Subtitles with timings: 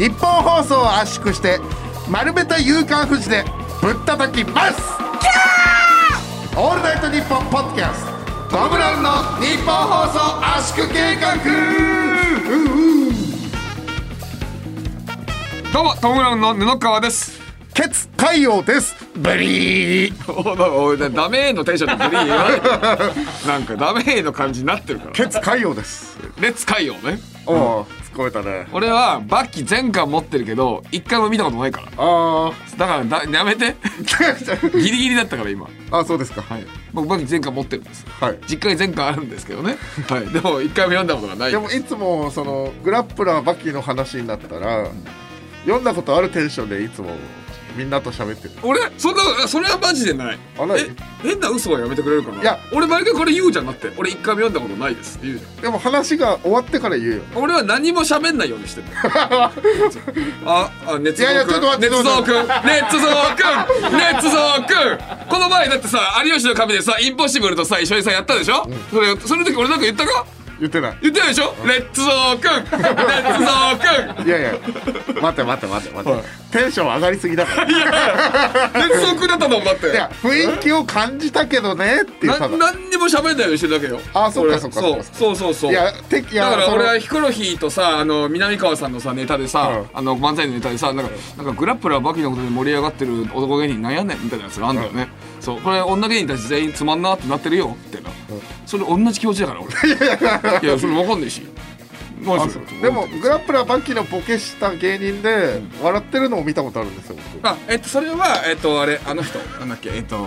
[0.00, 1.60] 日本放送を圧縮して
[2.08, 3.44] 丸めた夕刊富士で
[3.82, 4.80] ぶったたきます。
[6.56, 8.06] オールナイトニッポンポッドキャス
[8.48, 8.56] ト。
[8.56, 9.10] トムブラウンの
[9.42, 10.18] 日本放送
[10.56, 11.36] 圧縮計画。
[15.70, 17.38] どうもトム・ブラウンの布川です。
[17.74, 18.96] ケツ海洋です。
[19.14, 20.32] ブリー。
[20.32, 22.60] おいおいダメーのテンションでブリー言わない。
[23.46, 25.12] なんかダメーの感じになってるから。
[25.12, 26.16] ケツ海洋です。
[26.40, 27.20] レッツ海洋ね。
[27.44, 28.66] おお突っ込めたね。
[28.72, 31.86] 俺はバッキー全巻持ってるけど一回も見たことないから。
[31.96, 33.76] あだからだやめて。
[34.72, 35.68] ギリギリだったから今。
[35.90, 36.42] ああそうですか。
[36.42, 36.66] はい。
[36.92, 38.06] 僕バッキー全巻持ってるんです。
[38.20, 38.38] はい。
[38.46, 39.76] 実家に全巻あるんですけどね。
[40.08, 40.26] はい。
[40.32, 44.86] でも一回も読んだことがないでもいつもそのグラップラーバキの話になったら
[45.64, 47.10] 読んだことあるテンションでいつも
[47.80, 48.50] みんなと喋ってる。
[48.62, 50.38] 俺そんなそれはマジでない。
[50.58, 50.80] あない？
[50.82, 50.90] え
[51.22, 52.42] 変な嘘はやめてくれるかな？
[52.42, 52.58] いや。
[52.74, 53.90] 俺毎回これ言うじゃんなって。
[53.96, 55.16] 俺一回も読んだことないです。
[55.16, 55.62] って言うじゃん。
[55.62, 57.22] でも話が終わってから言うよ。
[57.34, 58.86] 俺は何も喋んないようにしてる
[60.46, 62.98] ああ捏造いやいやちょっと待って捏造くん捏造
[63.36, 64.28] くん捏造
[64.66, 65.28] くん。
[65.28, 70.26] この前だってさ有吉の壁でさインポッシブルとさ一緒にさやったでしょ、それその時俺なんか言ったか？
[70.60, 70.98] 言ってない。
[71.02, 71.54] 言ってないでしょ？
[71.66, 74.52] レッツゾーくんレッツゾーくんいやいや。
[74.52, 77.68] 待って待って待って待って、テンション上がりすぎだから。
[77.68, 79.86] いレッツゾーくんだったのだって。
[79.88, 84.00] や雰囲気を感じたけどねっていう何にも喋んないようにしてるだけよ。
[84.14, 84.60] あそっか俺。
[84.60, 85.72] そっかそうそうそうそう。
[85.72, 89.86] いやていやだから俺はヒコロヒーとさあの南川さんのさネタでさ、うん。
[89.94, 95.08] あの漫才のネタでさなんかなんかグラップラーバキのことで盛り上がってる男芸人なんやねんみたいなやつがあんだよね、
[95.40, 98.10] そうこれ女芸人たち全員つまんなってなってるよみたいな、
[98.66, 99.70] それ同じ気持ちだから俺。
[100.68, 101.42] いやそれ分かんないし。
[102.20, 102.26] で
[102.82, 107.48] でもグラップラーバキのボケした芸人で笑ってるのを見たことあるんですよ僕。
[107.48, 109.38] あえっとそれはえっとあれあの人。
[109.58, 109.68] なん。
[109.70, 110.18] だっけえっと、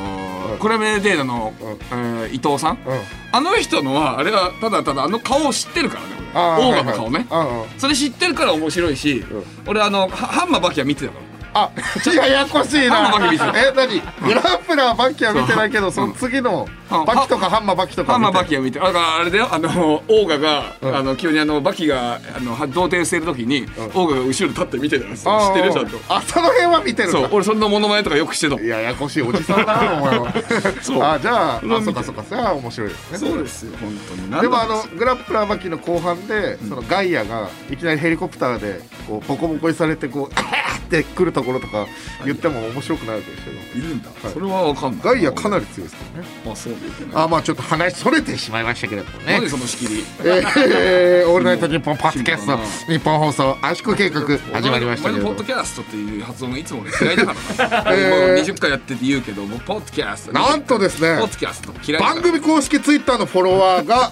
[0.60, 1.70] クラメデータの、うん。
[1.92, 3.00] えー伊藤さん、うん。
[3.32, 7.68] あの人のはあれはただただあの顔を知ってるからねオーガの顔ね、はいはいうんうん。
[7.78, 9.24] それ知ってるから面白いし、
[9.68, 11.72] 俺あのはハンマーバキは見てたからあ、
[12.16, 13.12] ややこしいな。
[13.56, 17.06] え、なにグラップラーバキは見てないけど、その次のうん。
[17.06, 18.50] バキとかハンマーバキとかハンマーバキ。
[18.50, 19.48] キは見てだからあれだよ。
[19.52, 20.96] あのオーガが、うん。
[20.96, 25.74] あの急にあのバキがあのは童貞してる時に、オーガが後ろで立って見てたやつ知あってる？
[25.74, 25.98] ちゃんと。
[26.10, 27.10] あ、その辺は見てる。
[27.32, 30.34] 俺そんなモノマネとかよくしてたややこしいおじさんだな、お前は。
[30.82, 31.04] そう。
[31.04, 33.18] あ、じゃあ、あ、そっかそっか、それは面白いですね。
[33.18, 33.98] そうですよ本
[34.32, 34.42] 当に。
[34.42, 41.88] でもあのグラップラーバキの後半で、そのガイアがいきなりヘリコプターでこうボコボコにされてこう って来るところとか
[42.26, 44.34] 言っても面白くなるんですけどいるんだ、はい。
[44.34, 45.02] それはわかんない。
[45.04, 46.28] ガイアかなり強いですからね。
[46.52, 46.74] あそう
[47.14, 49.40] あまあちょっと話それてしまいましたけれどもね。
[49.40, 50.04] 何その仕切り。
[50.24, 52.58] えー、オールナイトニッポンパッドキャスト
[52.92, 58.10] ニッポン放送圧縮計画始まりましたけれどポッドキャストっていう発音がいつも俺嫌いだからな、 えー。
[58.10, 60.34] もう20回やってて言うけどもうポッドキャスト。
[60.34, 64.12] なんとですねポッドキャスト嫌い番組公式ツイッターのフォロワーが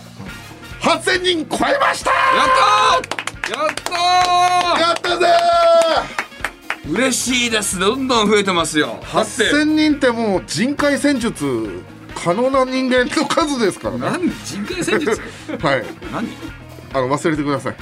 [0.81, 2.49] 8000人超えましたやっ
[3.05, 3.21] たー
[3.51, 6.20] やったやったぜー
[6.91, 7.79] 嬉しいです。
[7.79, 8.99] どんどん増えてますよ。
[9.13, 9.43] だって。
[9.43, 11.83] 8000人ってもう人海戦術
[12.15, 13.99] 可能な人間の数ですからね。
[14.01, 15.21] 何人海戦術？
[15.63, 15.83] はい。
[16.11, 16.27] 何？
[16.93, 17.75] あの忘れてください。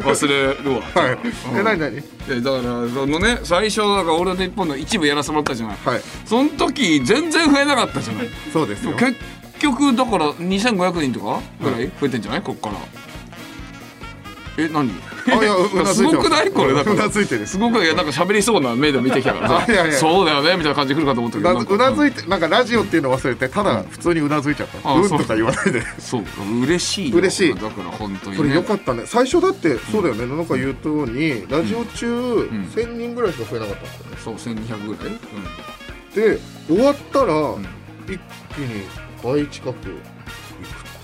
[0.00, 0.82] 忘れるわ。
[1.00, 1.18] はい。
[1.54, 2.02] え何何？
[2.28, 5.76] えだからそのね最初だから俺の日本の一部やらせてもらったじゃない。
[5.84, 6.02] はい。
[6.24, 9.14] その時全然増えなかったじゃないそうですよ結
[9.60, 12.74] 局だから2500人とかぐらい増えてんじゃないこっから
[14.58, 14.90] え何？
[15.30, 16.50] あいやううなずいてごくない？
[16.50, 16.74] これ。
[16.74, 17.46] だからうなずいてる。
[17.46, 17.86] すごくい？
[17.86, 24.90] やなんか喋りそうな目で見てきたから いやいやそうだよねみたいな感じで来るかと思ったうなけどなんかうなずいてなんかラジオっていうの忘れてただ普通にうなずいちゃった。
[24.90, 25.18] うんあそう。
[25.20, 25.82] とか言わないで。
[25.98, 26.24] そう
[26.64, 27.18] 嬉しいよ。
[27.18, 27.54] 嬉しい。
[27.54, 28.36] だから本当にね。
[28.38, 29.02] これよかったね。
[29.06, 30.26] 最初だってそうだよね。
[30.26, 32.68] なんか言うとにラジオ中ん。
[32.74, 34.38] 1000人ぐらいしか増えなかったんですよね。
[34.44, 37.34] そう1200ぐらい、で終わったら
[38.08, 38.18] 一
[38.54, 38.82] 気に
[39.22, 39.70] 倍近く。
[39.70, 40.00] うん、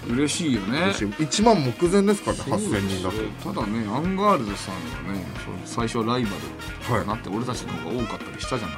[0.09, 0.92] 嬉しいよね。
[0.92, 3.54] 1万目前ですからね8000人だと。
[3.54, 5.25] ただねアンガールズさんがね
[5.65, 7.03] 最初ライバルはい。
[7.03, 8.76] になって俺たちの方が多かったりしたじゃない、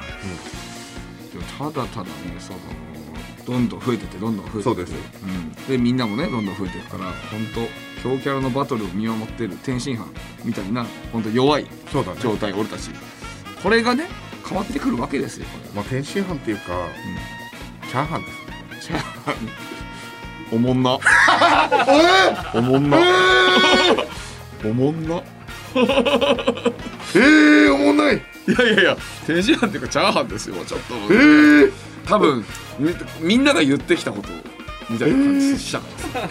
[1.31, 2.59] でもただただねその
[3.45, 4.63] どんどん増えてってどんどん増えてって。
[4.63, 4.93] そうです。
[5.23, 10.05] うん、でみんなもねどんどん増えていくから本当強キャラのバトルを見守ってる天津飯
[10.45, 12.03] みたいな本当弱い状
[12.37, 12.91] 態俺たち。
[13.61, 14.07] これがね
[14.47, 15.45] 変わってくるわけですよ。
[15.45, 16.87] こまあ天津飯っていうか
[17.89, 18.99] チャーハンですね。
[18.99, 19.76] れ
[20.51, 20.97] おもんな。
[22.53, 22.57] え？
[22.57, 22.97] おもんな。
[24.63, 25.21] おもんな。
[25.73, 26.73] ー、
[27.15, 28.15] えー、おもんない。
[28.15, 28.19] い
[28.57, 31.71] やいやいや天津飯っていうかチャーハンですよちょっとえー、
[32.05, 32.45] 多分
[32.79, 34.29] みみんなが言ってきたこと
[34.89, 35.85] みたいな感じしたか
[36.17, 36.29] ら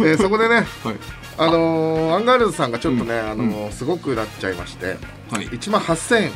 [0.00, 0.96] えーそこでねはい。
[1.38, 4.96] あのーアンガールズさんがちょっとね、あのーすごくなっちゃいまして
[5.30, 5.46] はい。
[5.48, 6.30] 1万8000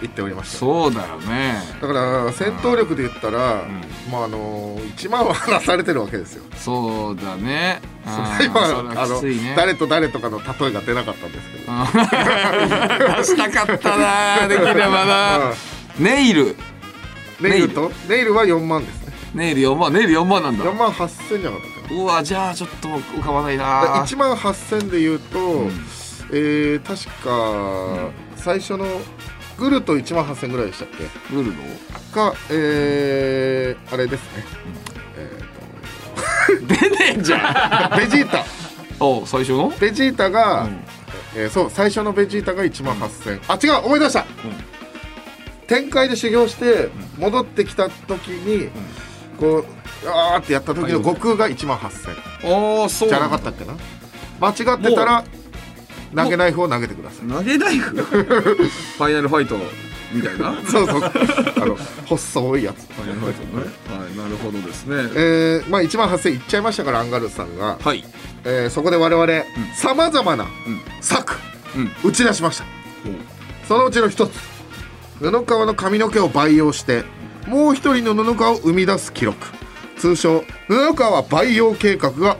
[0.00, 0.58] 言っておりました。
[0.58, 1.54] そうだよね。
[1.80, 3.64] だから戦闘力で言ったら、
[4.10, 6.44] まああの1万は離されてるわけですよ。
[6.56, 7.80] そうだね。
[8.04, 9.22] それはあの
[9.56, 11.72] 誰と誰とかの例えが出なかったんですけど。
[13.16, 15.52] 出したかったなできればな。
[15.98, 16.56] ネイル。
[17.40, 17.92] ネイルと？
[18.08, 18.34] ネイル。
[18.34, 19.12] は4万ですね。
[19.34, 19.92] ネイル4万。
[19.92, 20.64] ネイル4万なんだ。
[20.64, 22.00] 4万8000じゃなかったかな。
[22.02, 25.70] うわじゃあちょっと浮かばないでな1万8000で言うと、ん。
[26.32, 28.86] えー確か最初の
[29.60, 31.34] グルト1万8000ぐらいでしたっけ？
[31.34, 31.62] グルド
[32.14, 34.44] かえーあれですね、
[35.16, 35.30] え
[36.66, 37.40] 出ねえじゃん。
[37.40, 38.44] ー とベジータ。
[38.98, 39.72] お最初の？
[39.78, 40.84] ベジータが、うん。
[41.36, 44.26] えーそう最初のベジータが1万8000あ違う思い出した、
[45.68, 48.68] 展開で修行して戻ってきた時に、
[49.38, 49.58] こ
[50.04, 53.74] うあーってやった時の悟空が1万8000ああそうじゃなかったっけな？
[54.40, 55.24] 間違ってたら
[56.14, 57.28] 投げナイフを投げてください。
[57.28, 59.56] 投げナイフファイナルファイト
[60.12, 60.52] みたいな？
[60.52, 61.02] フそうそう。
[61.04, 61.76] あの
[62.06, 62.88] 細いやつ。
[63.00, 63.64] ァイナルファイトね。
[64.00, 64.96] はいなるほどですね。
[65.14, 68.04] えーまあ1万8000いっちゃいましたからアンガールズさんが、はい。
[68.44, 69.44] えーそこで我々
[69.76, 70.50] さまざまなうん。
[71.00, 71.38] 策、
[71.76, 71.90] うん。
[72.08, 72.64] 打ち出しました。
[73.68, 74.32] そのうちの一つ。
[75.20, 77.04] 布川の髪の毛を培養して
[77.46, 79.36] もう一人の布川を生み出す記録。
[79.98, 82.38] 通称布川培養計画が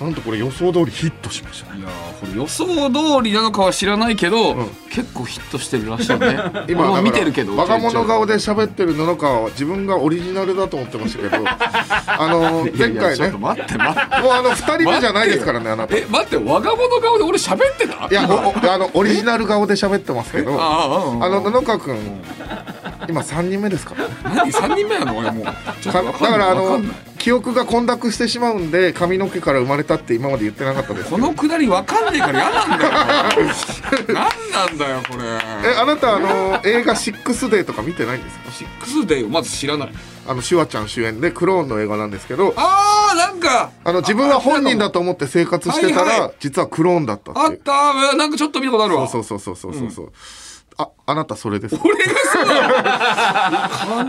[0.00, 1.80] なんとこれ予想通りヒットしましたね。
[1.80, 1.88] いや
[2.34, 4.68] 予想通りなのかは知らないけど、ん。
[4.90, 6.38] 結構ヒットしてるらしいね。
[6.68, 13.32] 今見てるだけど若者顔でで喋ってる布川は自分がオリジナルだと思ってましたけど あの前回ね。
[13.38, 15.96] 待って待ってもうあの2人目じゃないですからねあなた。
[15.96, 18.08] いえ待って若者顔で俺喋ってた？
[18.14, 21.96] やおおあのオリジナル顔で喋ってますけどあの布川君
[23.10, 23.94] 今3人目ですか？
[23.94, 24.52] らね何？
[24.52, 25.18] 三人目なの？
[25.18, 25.44] 俺もう。
[25.44, 26.80] だからあの
[27.18, 32.90] 記憶が混濁してしまうんで髪の毛から生まれたって今まで言ってなかったですこのくだりわかんねえから嫌なんだよ。
[34.08, 34.16] 何
[34.52, 35.24] なんだよこれ。
[35.70, 38.50] えあなたあの映画「シックスデー」とか見てないんですか？
[38.52, 39.90] シックスデーをまず知らない。
[40.28, 42.54] あのシュワちゃん主演でクローンの映画なんですけど。
[42.56, 43.70] あーなんか。
[43.84, 47.46] あの自分は本人だと思って生活してたら、はいはい実はクローンだったっていう。
[47.48, 47.72] あった。
[47.72, 49.08] ーなんかちょっと見たことあるわ。
[49.08, 50.12] そうそうそうそうそうそう、
[50.80, 51.76] ああなたそれです。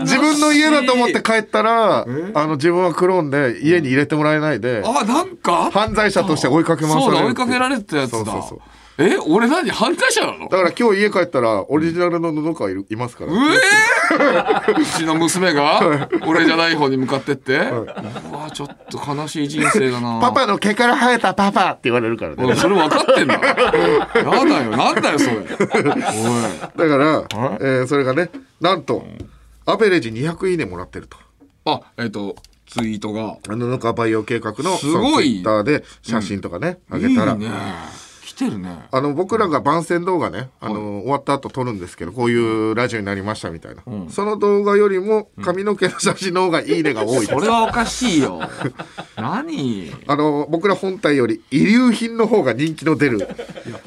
[0.00, 2.06] 自分の家だと思って帰ったらあ
[2.46, 5.70] の自分はクローンで家に入れてもらえないであなんか？
[5.70, 8.16] 犯罪者として追いかけ回されるそうだ追いかけられてたやつだ。
[8.18, 8.60] そうそうそう
[8.98, 9.16] え？
[9.26, 9.70] 俺何？
[9.70, 10.48] 犯罪者なの？
[10.48, 13.42] だから今日家帰ったらオリジナルの布川いるいますから、うえー、
[14.80, 17.86] うちの娘が俺じゃない方に向かってって、う
[18.32, 20.20] わちょっと悲しい人生だな。
[20.20, 22.56] パパの毛から生えたパパって言われるからね。
[22.56, 23.34] それ分かってんだ。
[23.34, 24.76] やだよ。
[24.76, 25.36] なんだよそれ。
[25.40, 26.06] だか
[26.76, 27.22] ら、
[27.60, 28.30] えーそれがね
[28.60, 29.04] なんと、
[29.66, 31.16] アベレージ200いいねもらってると。
[31.64, 32.36] あえっ、と
[32.66, 33.36] ツイートが。
[33.48, 35.24] あの布川培養計画のすごい。
[35.24, 37.32] ツイッターで写真とかね、あげたら。
[37.32, 37.50] いいね
[38.34, 38.86] 来てるね。
[38.90, 48.40] あの僕らが番宣動画ね、あの終わった後撮るんですけどこういうラジオになりましたみたいな、その動画よりも髪の毛の写真の方がいいねが多いそれはおかしいよ。
[49.16, 49.92] 何？
[50.06, 53.28] あの僕ら本体より遺留品の方が人気の出る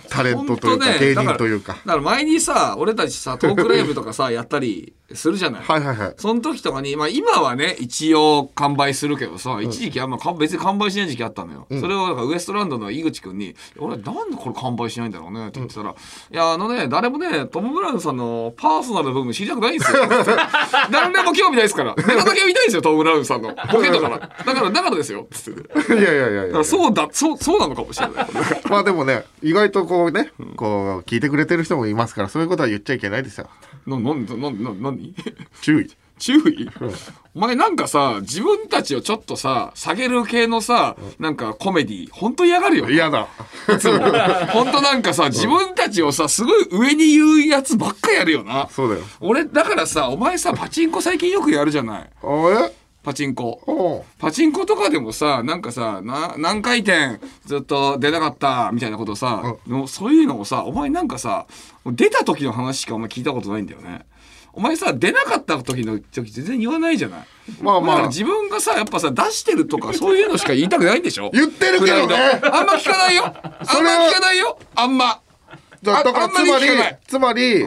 [0.09, 1.73] タレントというか、芸人というか。
[1.85, 5.63] だから前にさ俺たちさ トークライブとかさやったりするじゃない？
[5.63, 6.13] はいはいはい。
[6.17, 11.67] その時とかに、まあ今はね、一応完売するけどさ、一時期あんまか別に完売しない時期あったのよ。
[11.79, 15.93] それをウエストランドの井口くんに、俺なんでこれ完売しないんだろうねって言ってたら、い
[16.35, 19.99] や、あのね、誰もね、トム・ブラウンさんのパーソナルな部分知りたくないんですよ。
[20.91, 21.95] 誰でも興味ないですから。
[21.95, 23.55] ネタだけ見たいんですよ、トム・ブラウンさんの。
[23.71, 24.17] ボケだから。
[24.19, 25.27] だから、だからですよ。
[25.31, 25.93] つって。
[25.93, 28.25] いやいやいやいやらそうだ、そう、そうなのかもしれない。
[28.69, 33.49] まあでもね意外とこうね、こう聞いてくれてる人もいますからそういうことは言っちゃいけないですよ
[33.85, 34.97] な、な、な、な、
[35.61, 36.69] 注意注意、
[37.35, 43.27] お前なんかさ自分たちをちょっとさ下げる系のさなんかコメディ本当嫌がるよ嫌だ。
[43.73, 43.99] いつも。
[44.53, 48.67] 本当なんかさ自分たちをさすごい上に言うやつばっかやるよな。
[48.71, 49.01] そうだよ。
[49.19, 52.09] 俺だからさお前さパチンコ最近よくやるじゃない？
[52.23, 52.71] あれ？
[53.03, 54.03] パチンコ。
[54.17, 61.45] パチンコとかでもさなんかさな何回転ずっと出なかったみたいなことさ、のそういうのをさお前なんかさ
[61.85, 64.05] 出た時の話しかお前聞いたことないんだよね
[64.55, 67.25] お前さ出なかった時の時全然言わないじゃない？
[67.61, 68.07] まあまあ。
[68.07, 71.29] 自分がさやっぱさ出してるとか そういうのしか言いたくないんでしょ？
[71.33, 72.15] 言ってるけどね。
[72.43, 73.25] あんま聞かないよ。
[73.25, 74.57] あんま聞かないよ。
[74.75, 75.19] あんま。
[75.83, 76.99] だだからああんまりつまり聞かない。
[77.07, 77.65] つまり、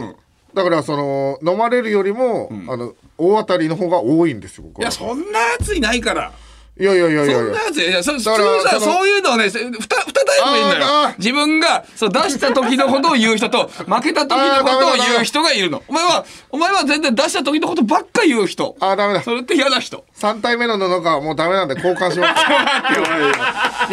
[0.54, 4.82] だからその飲まれるよりも、あの大当たりの方が多いんですよ僕は。
[4.82, 6.32] いやそんなやついないから
[6.80, 7.34] いやいやいやいや。
[7.34, 9.52] そんなやついやそ普通だからさそのそういうのはねふ
[9.88, 11.08] た二タイプいるんだあーあー。
[11.10, 15.82] よ自分がそう出した時のことを言う人と 負けた時のことを言う人がいるの。
[15.88, 18.76] お前はお前は全然出した時のことばっか言う人。
[18.80, 19.22] あーダメだ。
[19.22, 20.04] それって嫌な人。
[20.20, 22.44] 3体目の布川はもうダメなんで交換します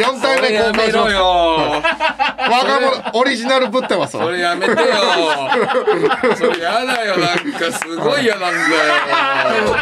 [0.02, 1.82] 4体目交換しますよ。
[2.38, 4.26] 若者オリジナルぶってますわ。
[4.26, 4.78] それやめてよ。
[6.36, 7.18] それやだよ。
[7.18, 9.76] なんかすごい嫌なんだよ。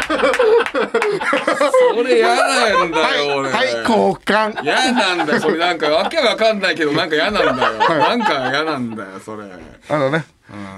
[1.96, 3.50] それ嫌なんだはいよ俺。
[3.50, 4.62] はい交換。
[4.62, 5.40] 嫌なんだよ。
[5.40, 5.58] それ。
[5.58, 9.44] なんかわけわかんないけどなんか嫌なんだよ、なんか嫌なんだよそれ。
[9.88, 10.24] あのね、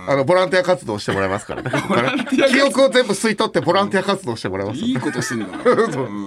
[0.08, 1.70] あのボランティア活動してもらいますからね。
[2.30, 4.80] 記憶を全部吸い取ってボランティア活動してもらいます。
[4.80, 5.46] いいことすんだ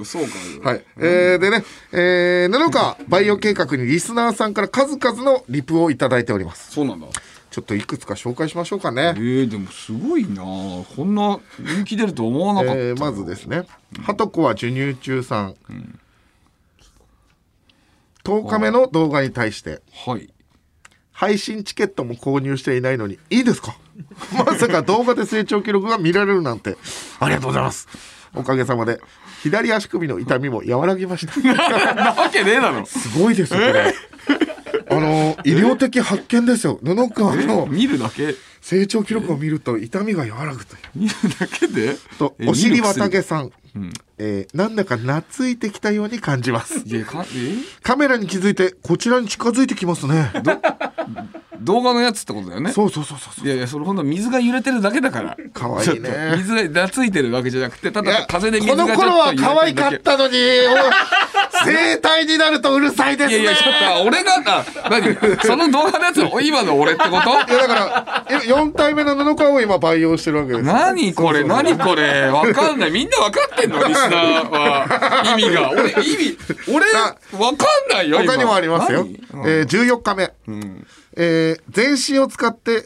[0.06, 0.24] そう
[0.62, 0.70] か。
[0.70, 0.84] はい。
[0.98, 6.72] えー、でね、えー、布川バイオ計画にリスナーさんから数々のリプをいただいております。
[6.72, 7.08] そうなんだ
[7.52, 9.02] ちょっといくつか紹介しましょうかえね。
[9.18, 13.64] ー、でもすごいなこんな人気出ると思わなかった、えー、まずですね、
[14.04, 15.56] はとこは授乳中さん。
[18.24, 20.30] 10日目の動画に対して、はい
[21.12, 23.76] 配信チケットも購入していないのに、いいですか？
[24.46, 26.78] まさか動画で成長記録が見られるなんて、
[27.20, 27.90] ありがとうございます。
[28.34, 29.02] おかげさまで、
[29.44, 31.36] 左足首の痛みも和らぎました。
[31.94, 33.94] なわけねえだろすごいですよ、これ。
[34.90, 36.80] あの、医療的発見ですよ。
[36.84, 38.34] 布川の見るだけ？
[38.62, 40.82] 成長記録を見ると痛みが和らぐという。
[40.96, 41.92] 見るだけで？
[41.92, 41.98] え？
[42.18, 43.00] とお尻見る薬？
[43.00, 43.52] 綿毛さん、
[44.20, 46.84] えーなんだか懐いてきたように感じます。
[47.82, 50.32] カメラに気づいてこちらに近づいてきますね。
[51.62, 52.72] 動画のやつってことだよね。
[52.72, 53.46] そうそうそうそうそう。
[53.46, 55.38] いやいやそれほんと水が揺れてるだけだから。
[55.54, 60.40] かわいいね水が懐いてるわけじゃなくてただ風で水このがちょっと頃は可愛かったのに、お
[61.66, 63.40] 生体になるとうるさいですね。
[63.40, 65.18] いやいやちょっと俺があ何？
[65.46, 67.30] その動画のやつお今の俺ってこと？
[67.32, 70.74] いやだから4体目の布川を今培養してるわけですよ。
[70.74, 71.44] 何これ？
[71.44, 72.28] 何これ？
[72.30, 72.92] わかんない。
[72.92, 73.84] みんなわかってんの？
[73.86, 76.38] リ スナーは意味が俺意味
[76.74, 79.06] 俺あわかんないよ今他にもありますよ。
[79.34, 79.48] 何？
[79.48, 80.34] えー、14日目。
[81.16, 82.84] えー全身を使って、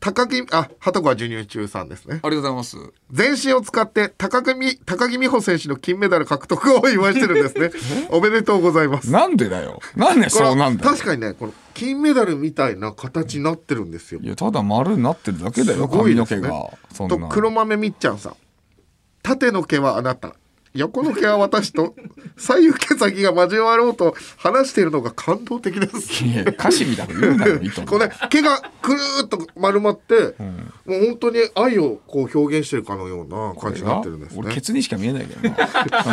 [0.00, 2.20] 高木、あ、はとこは授乳中さんですね。
[2.22, 2.76] ありがとうございます
[3.10, 7.72] 全身を使って高木高木美帆選手の金メダル獲得を祝いしてるんですね。
[8.10, 9.10] おめでとうございます。
[9.10, 14.28] なんでだよなんでそうなんだよ確かにね、この金メダルみたいな形になってるんですよい。
[14.28, 18.36] やただ丸になってるだけだよすごいですね髪の毛がとな黒豆みっちゃんさん。
[19.22, 20.34] 縦の毛はあなた。
[20.74, 21.94] 横の毛は私と
[22.36, 26.24] 左右毛先が交わろうと話しているのが感動的です。
[26.24, 30.34] いや歌詞みたいな言うなよこれ毛がくるーっと丸まって、
[30.86, 34.40] もう本当に愛をこう表現してるかのような感じになってるんですね。
[34.44, 35.56] 俺ケツにしか見えないけどな。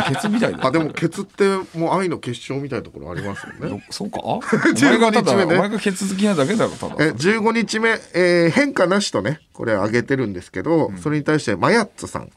[0.04, 1.44] ケツみたいあでもケツって
[1.78, 3.68] もう愛の結晶みたいなところありますよね。
[3.68, 4.20] どそうか？
[4.24, 4.40] お
[4.80, 12.30] 前がただ、15日目ねお前がケツ好きなだけだろただえ15日目、えー変化なしとねこれ上げてるんですけど、それに対してマヤッツさん、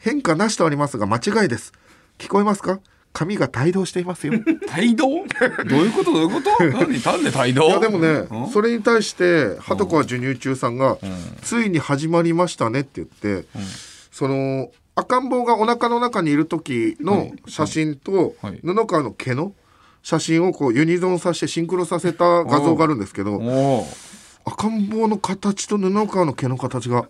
[0.00, 1.72] 変化なしとありますが間違いです。
[2.18, 2.80] 聞こえますか？
[3.12, 4.34] 髪が帯同していますよ。
[4.34, 4.38] い
[4.76, 5.06] 帯同？
[5.08, 6.12] どういうこと？
[6.12, 6.50] どういうこと？
[6.64, 7.02] 何？
[7.02, 7.68] なんで帯同？
[7.68, 8.50] やでもねうん？
[8.50, 10.96] それに対してはとこは授乳中さんが、
[11.42, 13.46] ついに始まりましたねって言って、
[14.10, 18.60] その赤ん坊がお腹の中にいる時の写真と、はい。
[18.62, 19.52] 布川の毛の
[20.02, 23.86] 写真をこうユニゾンさせてシンクロさせた画像があるんですけどお
[24.50, 27.06] 赤ん坊の形と布川の毛の形が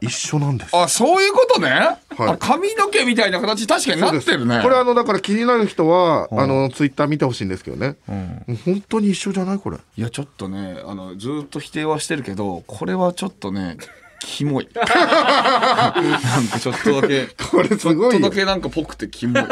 [0.00, 0.74] 一緒なんです。
[0.74, 4.60] あそういうことね、あ髪の毛みたいな形確かになってるね。
[4.62, 9.76] これあのだから気になる人は、あのツイッター見てほしいんですけどね、もう本当に一緒じゃないこれ。
[9.76, 13.76] いやちょっとねあのずっと否定はしてるけどこれはちょっとね
[14.20, 14.68] キモい。
[14.74, 19.42] なんかちょっとだけこれすちょっとだけなんかぽくてキモい。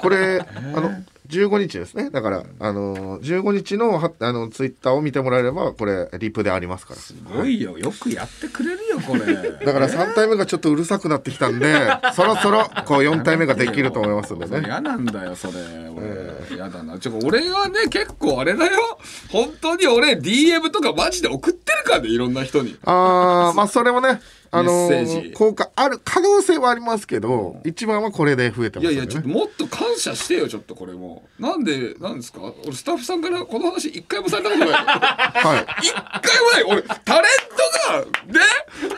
[0.00, 0.90] これあの
[1.28, 2.10] 15日ですね。
[2.10, 7.00] だからあの15日のはあのツイッターを見てもらえればこれリプでありますから。
[7.00, 7.78] すごいよ。
[7.78, 9.34] よくやってくれるよこれ。
[9.64, 11.74] だから3体目がちょっとうるさくなってきたんで
[12.16, 14.62] そろそろこう4体目ができると思いますんでね。
[14.64, 15.54] 嫌なんだよそれ。
[15.94, 16.98] 俺嫌だな。
[16.98, 18.98] ちょ俺はね結構あれだよ。
[19.30, 22.76] 本当に俺 DM とかマジで送ってるからねいろんな人に。
[22.84, 24.90] あーまあそれもねあの
[25.34, 28.96] 効果ある可能性はありますけど一番はこれで増えていますよね。
[28.98, 31.24] やいやちょっともっと感謝してよちょっとこれも。
[31.38, 32.40] なんでなんですか？
[32.64, 34.70] 俺スタッフさんからこの話一回もされたことない。
[34.72, 35.66] はい。
[35.82, 36.02] 一回
[36.42, 36.64] もない。
[36.64, 38.40] 俺タレントがね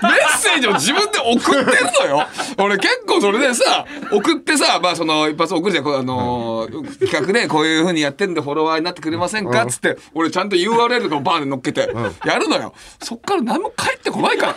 [0.02, 2.26] メッセージを自分で送ってるのよ。
[2.59, 5.87] 俺結構それでさ送ってさまあその一発送るじゃん。
[5.88, 9.64] あのー企画でこういうふうにやってんでフォロワーになってくれませんか？
[9.64, 11.80] っつって俺ちゃんと URL のバーで乗っけて
[12.25, 12.75] やるのよ。
[13.02, 14.57] そっから何も返ってこないから。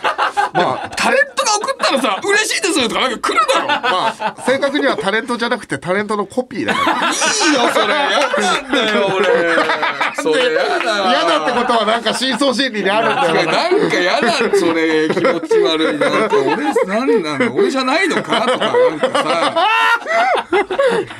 [0.52, 3.66] まあタレントが送ったらさ嬉しいですとかなんか来るだろ。
[3.66, 7.10] まあ正確にはタレントじゃなくてタレントのコピーだから。
[7.10, 7.14] いい
[7.54, 7.94] よそれ。
[7.94, 9.26] 嫌なんだよ俺。
[10.22, 11.10] それ嫌だ。
[11.10, 13.50] 嫌だってことはなんか深層心理にあるんだよ。
[13.50, 15.08] なんか嫌だそれ。
[15.08, 17.54] 気持ち悪いなんか俺なんなの？
[17.54, 18.40] 俺じゃないのか？
[18.42, 19.66] とかなんかさ。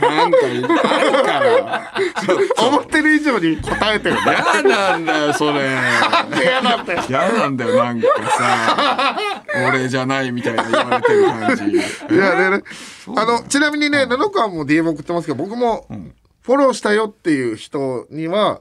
[0.00, 0.38] なんか
[0.85, 1.92] あるから。
[2.59, 4.21] 思ってる以上に答えてるね。
[4.25, 5.61] 嫌なんだよそれ。
[6.42, 9.16] 嫌だって嫌なんだよなんかさ
[9.69, 11.65] 俺じゃないみたいな言われてる感じ。
[11.65, 12.63] いやねね
[13.17, 15.87] あのちなみにね布川も DM 送ってますけど僕も
[16.43, 18.61] フォローしたよっていう人には、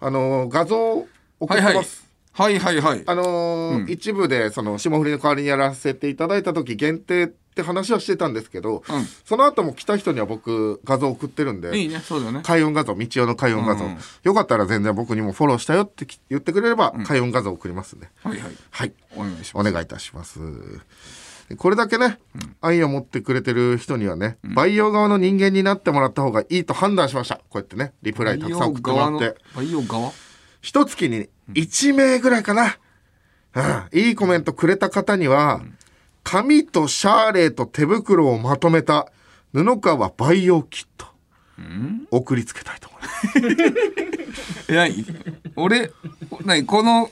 [0.00, 1.08] あの画像を
[1.40, 2.80] 送ってます、はいはいはい。
[2.80, 9.04] はいはいあのー一部でその霜降りの代わりにやらせていただいた時限定って話はしてたんですけど、うん。
[9.24, 12.40] その後も来た人には僕画像送ってるんでいいねそうだよね。
[12.44, 18.52] 開運画像道夫の開運画像、うんよかったら全然僕にもフォローしたよってき言ってくれれば開運画像送りますんで、はいはい。
[18.70, 18.92] はい。
[19.16, 19.68] お願いします。
[19.68, 20.38] お願いいたします。
[21.56, 22.18] これだけね、
[22.60, 27.36] 愛を持ってくれてる人にはね、培養側の人間になってもらった方がいいと判断しました。
[27.36, 28.90] こうやってねリプライたくさん送って。
[28.90, 30.12] もらって培養側？
[30.60, 32.76] 一月に1名ぐらいかな、
[33.54, 35.62] うん、いいコメントくれた方には、
[36.30, 39.10] 紙とシャーレーと手袋をまとめた。
[39.54, 41.06] 布川培養キット、
[42.10, 44.68] 送りつけたいと思います。
[44.68, 45.06] え何
[45.56, 45.90] 俺
[46.44, 47.10] 何この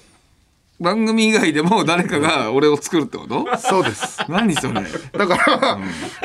[0.78, 3.46] 番組以外でも誰かが俺を作るってこと？
[3.56, 4.18] そうです。
[4.28, 4.74] 何それ？
[4.74, 5.78] だから、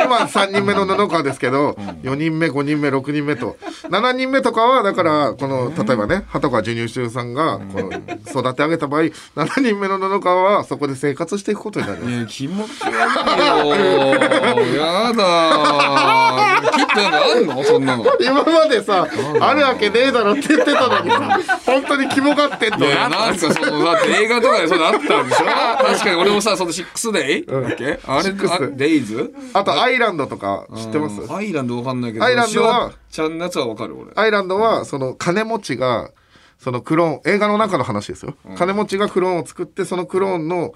[0.03, 1.71] 今3人目の布川ですけど、
[2.03, 3.57] 4人目5人目6人目と。
[3.83, 7.91] 7人目とかはだからこの例えばね鳩川授乳中さんがこの
[8.27, 9.13] 育て上げた場合7
[9.61, 12.11] 人目の布川はそこで生活していくことになります。
[12.11, 16.71] いや気持ち悪いよやだー。
[16.71, 17.63] きっとなんかあんの？
[17.63, 18.05] そんなの。
[18.19, 19.07] 今までさ
[19.39, 21.09] あるわけねえだろって言ってたのに
[21.45, 22.85] さ本当にキモがってんの？
[22.85, 25.45] いやなんかそのだって映画とかでそういうのあったんでしょ？
[25.85, 27.45] 確かに俺もさそのシックスデイ？
[27.45, 27.99] だっけ？
[28.05, 29.33] あれシックスあデイズ？
[29.53, 31.21] あとアイランドとか知ってます？
[31.21, 31.35] うん。
[31.35, 34.11] アイランドわかんないけどアイランドはちゃんのやつはわかる俺。
[34.15, 36.11] アイランドはその金持ちが
[36.61, 40.73] そのクローン映画の中の話ですよ、金持ちがクローンを作ってそのクローンの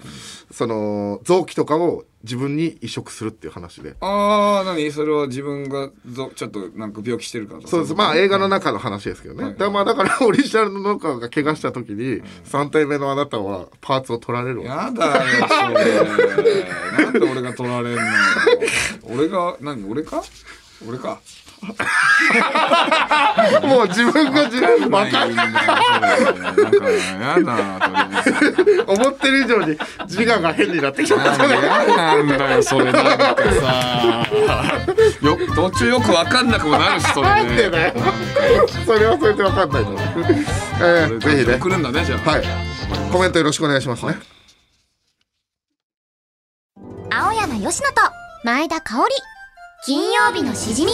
[0.50, 3.94] その臓器とかを自分に移植するっていう話で。
[4.00, 4.90] ああ何？
[4.90, 7.94] それは自分がぞちょっとなんか病気してるからそうです。
[7.94, 15.68] まあ映画の中の話ですけどね、だからまあだからオリジナルの農家が怪我した時に3体目のあなたはパーツを取られるわやだよそ
[16.98, 17.04] れ。
[17.04, 18.02] なんで俺が取られんの
[19.04, 19.88] 俺が何？
[19.88, 20.24] 俺か？
[20.84, 21.20] 俺か？
[23.66, 25.44] もう自分が自分分かんない。
[25.46, 26.86] なんかやだとり
[27.22, 31.36] あえず思ってる以上に自我が変になってきちゃった。
[31.36, 31.46] な
[32.22, 34.26] んだよそれなんかさ
[35.20, 37.28] よ途中よくわかんなくもなるしそれ。
[37.28, 37.94] なんでだよ
[38.84, 39.96] それはそれで分かんないの
[40.78, 42.42] えー、ぜひね送るんだねじゃあはい
[43.10, 44.14] コメントよろしくお願いしますね、
[47.10, 47.86] 青山よしと
[48.44, 49.14] 前田香織。
[49.84, 50.92] 金曜日のしじみ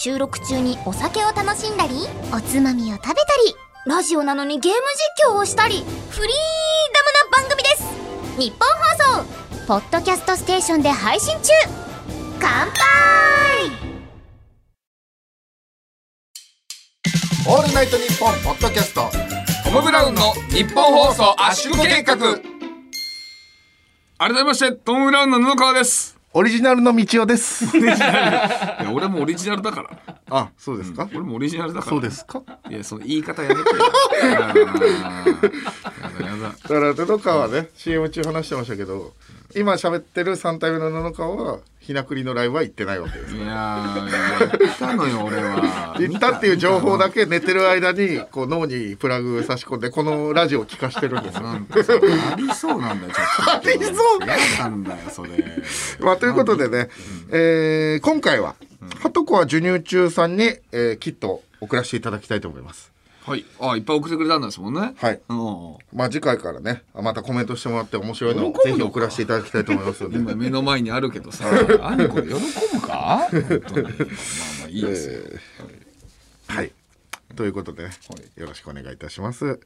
[0.00, 1.94] 収録中にお酒を楽しんだり
[2.32, 3.14] おつまみを食べた
[3.46, 3.54] り
[3.86, 4.78] ラジオなのにゲーム
[5.22, 6.36] 実況をしたりフリー
[6.92, 7.84] ダムな番組です。
[8.40, 11.52] 日本放送ポッドキャストステーションで配信中。
[12.40, 12.74] 乾杯！
[17.46, 19.08] オールナイトニッポンポッドキャスト
[19.64, 22.16] トム・ブラウンの日本放送圧縮計画。
[24.18, 27.64] 改めましてトム・ブラウンの布川ですオリジナルの道夫です。
[27.78, 30.18] いや俺もオリジナルだから。
[30.30, 31.90] あそうですか、俺もオリジナルだから。
[31.90, 32.42] そうですか？
[32.68, 33.66] いやその言い方やめてよ。
[34.22, 34.64] やだやだや
[36.36, 36.48] だ。
[36.50, 39.12] だから布川はね CM 中話してましたけど
[39.56, 43.34] 今喋ってる3体目の布川はひなくりのライブは行ってないわけです。
[43.36, 51.42] いやー言ったのよ俺は行ったっていう情報だけ寝てる間にこう脳にプラグ差し込んでこのラジオを聞かしてるんですよ。
[51.42, 53.52] なんかさありそうなんだよちょっと。
[53.52, 55.30] ありそう嫌なんだよそれ。
[56.00, 56.88] まあ、ということでね、
[57.30, 58.54] えー今回は、
[59.02, 62.93] はとこは授乳中さんに、えーキットを送らせていただきたいと思います。
[63.26, 63.44] はい。
[63.58, 64.92] あいっぱい送ってくれたんですもんね。
[64.96, 65.20] はい。
[65.30, 65.76] うん。
[65.94, 70.18] まあ、次回からね、またコメントしてもらって面白いのをぜひ送らせていただきたいと思いますので。
[70.18, 71.46] 今目の前にあるけどさ
[71.80, 72.34] あんこれ喜
[72.74, 72.86] ぶか？
[72.86, 73.28] まあま
[74.66, 75.22] あいいですよ、
[76.48, 76.72] はい。
[77.34, 77.90] ということでね、
[78.36, 79.44] よろしくお願いいたします。
[79.44, 79.56] な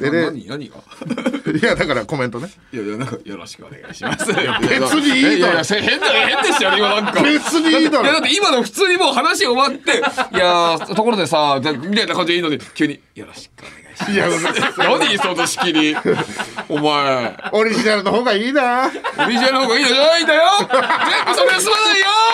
[0.00, 0.76] でね、何何が？
[1.52, 2.50] いや、だからコメントね。
[2.72, 4.26] いやいやなんかよろしくお願いします。
[4.26, 5.02] 別にいいだろ。
[5.02, 7.22] いやいやせ変だ変でしたよ今なんか。
[7.22, 8.04] 別にいいだろ。
[8.04, 14.28] いやだって今の普通にもう話終わっていやーところでさみたいな感じでいいのに急によろしくお願いしますいや、
[14.78, 15.96] 何その仕切り？
[16.68, 17.36] お前。
[17.52, 18.90] オリジナルの方がいいな。
[19.18, 20.42] オリジナルの方がいいんじゃないんだよ！
[20.60, 21.76] 全部それで済ま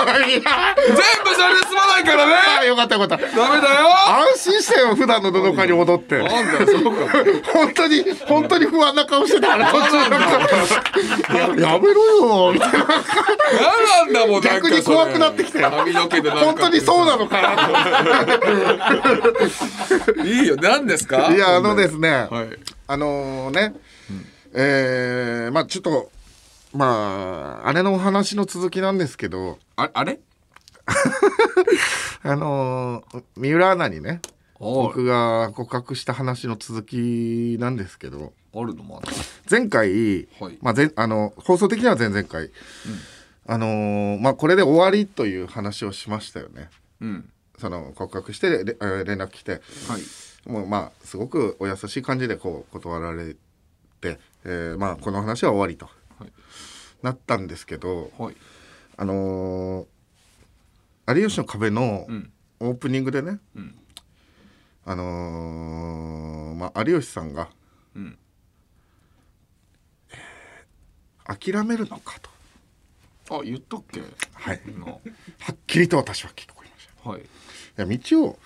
[0.05, 0.42] ないよ！
[0.77, 0.92] 全
[1.24, 3.16] 部それで済まないからあねよかったよかった。
[3.16, 3.88] ダメだよ！
[4.35, 6.18] 安心してよ、普段のどのかに戻って。
[6.18, 7.09] なんだよそうか。
[7.53, 10.16] 本当に、本当に不安な顔してたから、途中なんか、
[11.33, 11.40] や
[11.72, 11.79] や。
[11.79, 12.05] めろ
[12.48, 12.79] よ、みたいな。
[12.79, 12.87] 嫌
[14.05, 15.70] なんだもん逆に怖くなってきたよ。
[15.70, 17.55] 髪の毛で本当にそうなのかな
[20.24, 21.24] いいよ何ですか？
[21.29, 21.33] と。
[21.33, 22.59] いや、あのですね、はい。
[22.87, 23.75] あのね、
[24.53, 26.11] えー、まあちょっと、
[26.73, 30.21] まあ、あれのお話の続きなんですけど、ああれ？
[32.23, 34.21] あのー三浦アナにね
[34.59, 39.09] 僕が告白した話の続きなんですけどあるのまだ
[39.51, 40.59] 前回、はい。
[40.62, 42.51] まあ、前あの放送的には前々回、
[43.47, 46.71] あのーまあ、これで終わりという話をしましたよね。
[47.01, 47.31] うん。
[47.59, 48.64] その告白して連
[49.19, 49.53] 絡来て。
[49.53, 49.59] は
[49.99, 50.01] い
[50.47, 53.35] もうまあすごくお優しい感じでこう断られ
[54.01, 55.87] て、えーまあ、この話は終わりと、
[56.19, 56.33] はい。
[57.03, 58.37] なったんですけどはい。
[58.97, 59.87] あのー
[61.07, 62.33] 有吉の壁のうん。
[62.61, 63.75] オープニングでね、うん。
[64.87, 67.49] あのーまあ、有吉さんが
[67.95, 68.19] うん。
[71.27, 74.03] 諦めるのかと、あ言ったっけ？
[74.35, 74.99] はい、なは
[75.53, 77.11] っきりと私は聞こえました。
[77.11, 77.23] はい。
[77.23, 77.25] い
[77.77, 78.39] や道を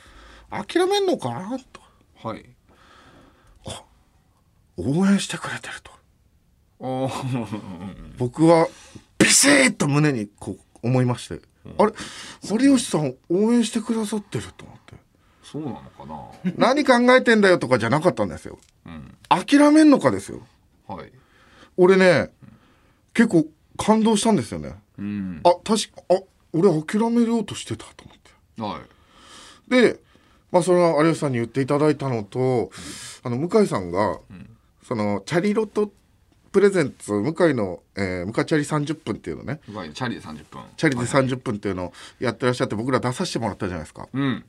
[0.49, 1.81] 諦めんのかなと
[2.23, 2.45] はい。
[4.77, 5.93] 応援してくれてると。
[6.81, 7.49] ああ
[8.17, 8.69] 僕は
[9.19, 11.41] ビシッと胸にこう思いまして、
[11.77, 11.93] あれ
[12.49, 14.95] 有吉さん応援してくださってると思って。
[15.43, 16.53] そうなのかな？
[16.57, 18.59] 何考えてんだよとかじゃなかったんですよ。
[18.87, 19.17] うん。
[19.29, 20.47] 諦めんのかですよ。
[20.87, 21.13] はい。
[21.77, 22.31] 俺ね
[23.15, 24.77] 結構感動したんですよね。
[24.99, 25.41] うん。
[25.45, 26.21] あ確かあ
[26.53, 28.63] 俺諦めようとしてたと思って。
[28.63, 28.81] は
[29.69, 29.71] い。
[29.71, 30.01] で、
[30.51, 32.71] まあ、それは有吉さんに言っていただいたのと、
[33.23, 34.19] あの向井さんが、
[34.83, 35.91] そのチャリロト
[36.51, 39.61] プレゼンツ向井の、えー、向井チャリ30分っていうのね。
[39.73, 40.63] はいチャリで30分。
[40.77, 44.09] チャリで30分っていうのをやってらっしゃって僕ら出させてもらったじゃないですか。
[44.13, 44.45] うん。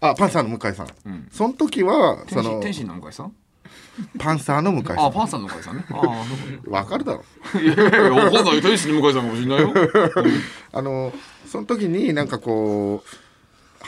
[0.00, 1.28] あパンサーの向井さん、ん。
[1.30, 3.32] その時はその天心の向井さん？
[4.18, 5.84] パンサーの向井さあパンサーの向井さんね。
[5.90, 7.24] あん わかるだろ。
[7.54, 8.60] あいやいやわかんない。
[8.60, 9.72] 天心の向井さんかもしれないよ。
[10.72, 11.12] あの
[11.46, 13.27] その時になんかこう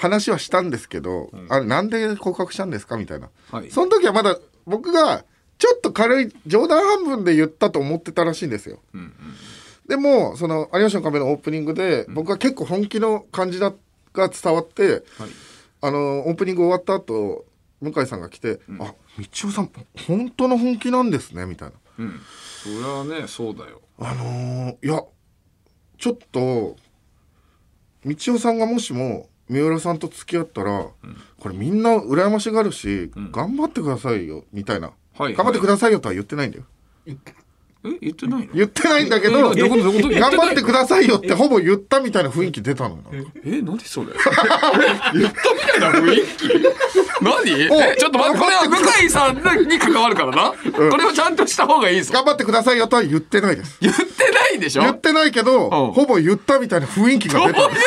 [0.00, 3.70] 話はしたんですけど、あれなんで告白したんですかみたいな、はい。
[3.70, 5.24] その時はまだ僕が
[5.58, 8.80] ちょっと軽い冗談半分で言ったと思ってたらしいんですよ。
[8.94, 9.12] うんうん
[9.86, 13.74] でもその「有吉の壁」のオープニングで、僕は結構本気の感じだ
[14.14, 15.02] が伝わってはい。
[15.82, 17.44] あのオープニング終わった後
[17.80, 19.70] 向井さんが来て「あ道夫さん
[20.06, 21.74] 本当の本気なんですね」みたいな。
[21.98, 22.20] うん。
[22.62, 23.80] それはねそうだよ。
[23.98, 25.02] あのーいや
[25.98, 26.76] ちょっと
[28.04, 30.86] 道夫さんがもしも三浦さんと付き合ったら、
[31.40, 36.64] これみんな羨ましがるし、頑張ってくださいよみたいな、はい頑張ってくださいよとは言ってないんだよ。
[37.06, 37.16] え
[38.00, 38.52] 言ってないの？
[38.54, 43.02] 言ってないんだけえど 頑張ってくださいよってほぼ言ったみたいな雰囲気出たのよ。
[43.44, 44.08] え何それ？
[45.18, 46.48] 言ったみたいな雰囲気？
[47.20, 47.44] 何？
[47.98, 50.52] ちょっと待ってこれは向井さんに関わるからな、
[50.90, 53.78] これをちゃんとした方がいいです頑張ってくださいよとは言ってないです。
[53.80, 54.82] 言ってないでしょ？
[54.82, 55.92] 言ってないけど、うん。
[55.92, 57.68] ほぼ言ったみたいな雰囲気が出た。
[57.68, 57.86] んです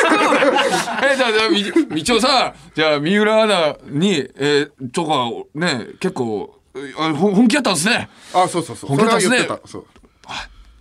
[1.12, 6.54] えじゃあじゃあみみちおさんじゃあ三浦アナにえー、とかね結構
[6.98, 8.08] あほ本気だったんですね。
[8.32, 8.90] あそうそうそう。
[8.90, 9.36] 本気だっすね。
[9.36, 9.68] 言ってた。
[9.68, 9.86] そう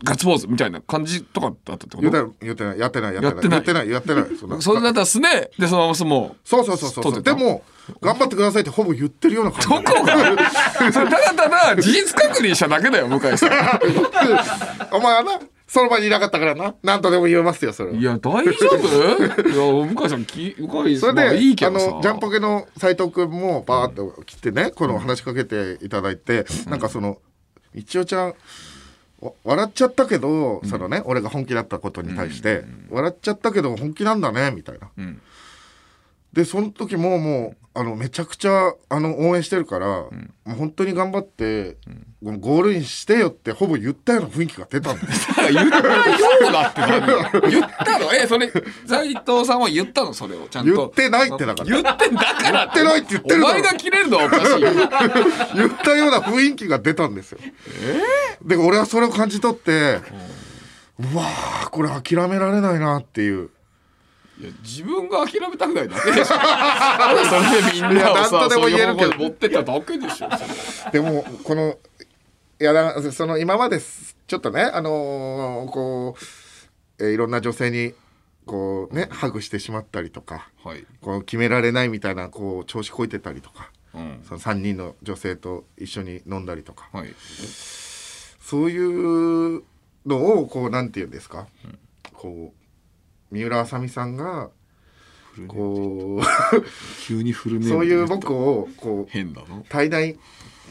[0.03, 2.01] ガッツポーズみたいな感じとかだったってこと？
[2.01, 3.51] 言ってない言ってないやってないやってない。
[3.51, 3.89] やってない。
[3.89, 4.25] やってない。
[4.37, 4.61] そんな。
[4.61, 7.63] それだったらすねでそのままもうそうそうそうそうでも
[8.01, 9.67] 頑張ってくださいってほぼ言ってるような感じ。
[9.69, 10.91] どこが？
[10.91, 13.49] それただただ事実確認しただけだよ向井さん。
[14.91, 16.75] お前はなその場にいなかったからな。
[16.83, 17.97] 何とでも言えますよそれは。
[17.97, 19.49] いや大丈夫？
[19.49, 21.91] いや向井さんき向井それで、まあいいけあどさ。
[21.91, 27.17] のジャンポケの斉藤君もバーッと来てね、この話しかけていただいて、なんかその
[27.73, 28.33] 一応ちゃんわ
[29.43, 34.89] 笑っちゃったけど、そのね俺が本気だったことに対して、笑っちゃったけど本気なんだねみたいな。
[35.01, 35.21] ん。
[36.33, 40.09] でその時ももうあのめちゃくちゃあの応援してるから、も
[40.45, 41.77] う本当に頑張って、
[42.21, 45.89] ゴールインしてよってほぼ言ったような雰囲気が出たんです言ったよ
[46.49, 48.13] うだって何言ったの？
[48.13, 48.51] えそれ
[48.85, 50.13] 斉藤さんは言ったの？
[50.13, 50.73] それをちゃんと。
[50.75, 51.69] 言ってないってだから。
[51.69, 54.61] 言ってんだから言ってないって言ってるお前が切れるのはおかしい。
[54.61, 54.69] よ
[55.55, 57.39] 言ったような雰囲気が出たんですよ。
[58.45, 59.99] で俺はそれを感じ取って、
[60.99, 63.49] うわーこれ諦められないなっていう。
[64.39, 66.25] いや自分が諦めたくないだけでしょ。
[66.25, 69.15] それでみんなをいやさなんとでも言えるけど。
[69.17, 70.29] 持ってっただけでしょ。
[70.91, 71.77] でもこの
[72.59, 76.15] いやだその今まですちょっとねあのーこ
[76.99, 77.93] う、えーいろんな女性に
[78.45, 80.85] こうねハグしてしまったりとかはい。
[81.01, 84.23] こう決められないみたいなこう調子こいてたりとかうん。
[84.27, 86.89] その3人の女性と一緒に飲んだりとか。
[86.91, 87.13] はい。
[88.39, 89.63] そういう
[90.05, 91.47] のをこうなんて言うんですか、
[92.11, 92.62] こう
[93.33, 94.51] 三浦あさみさんが
[95.47, 96.21] こ
[97.01, 100.19] 急にフルうネームそういう僕をこう変だの体内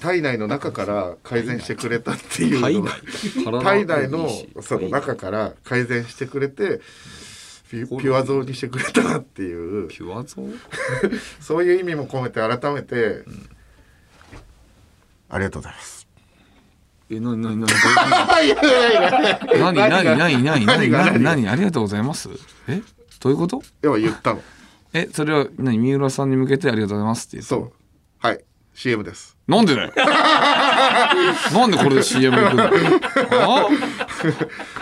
[0.00, 2.92] 体内の中から改善してくれたっていう体内？
[3.62, 4.28] 体内の
[4.60, 6.80] その中から改善してくれて
[7.68, 9.88] ピュア像にしてくれたなっていう。
[9.88, 10.36] ピュア像？
[11.40, 13.24] そういう意味も込めて改めて、
[15.30, 16.01] ありがとうございます。
[17.14, 17.72] えなになになに
[19.60, 21.04] 何何何何何何が？
[21.12, 22.28] 何何ありがとうございます？
[22.68, 22.80] え
[23.20, 23.62] どういうこと？
[23.82, 24.42] 要は言ったの。
[24.94, 25.78] えそれは何？
[25.78, 27.60] 三浦さんに向けてありがとうございますって言ったの？
[27.62, 27.72] そう。
[28.26, 28.40] はい。
[28.74, 29.36] CM です。
[29.46, 29.92] なんでだよ。
[31.52, 32.70] なんでこれで CM 行くんだよ。
[33.42, 33.68] あ？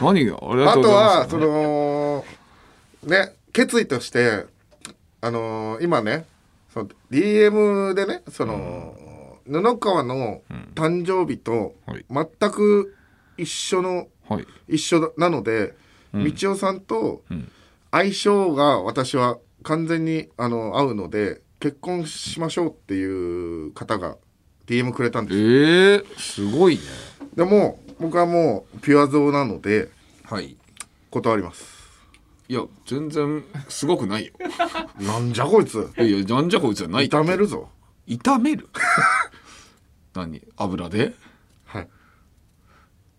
[0.01, 0.27] 何？
[0.27, 1.29] がありがあとうございます。
[1.29, 2.25] とはその
[3.05, 4.45] ね決意として
[5.23, 6.25] あのー今ね
[6.73, 8.95] その DM でねその、
[9.51, 10.43] 布川の
[10.75, 12.05] 誕生日とはい。
[12.11, 12.95] 全く
[13.37, 14.47] 一緒の、はい。
[14.69, 15.75] 一緒なので、
[16.15, 17.23] 道夫さんと
[17.91, 24.17] 相性が私は完全にあの合うので結婚しましょうっていう方が
[24.67, 26.43] DM くれたんえです。
[26.43, 26.81] ー、すごいね。
[27.37, 29.89] でも僕はもうピュア像なので
[30.25, 30.57] はい。
[31.11, 31.81] 断ります。
[32.49, 34.33] いや全然すごくないよ。
[35.01, 35.89] なんじゃこいつ。
[35.97, 37.69] いやいやなんじゃこいつじゃない炒めるぞ。
[38.09, 38.69] 炒める？
[40.14, 41.12] 何油で？
[41.66, 41.88] はい。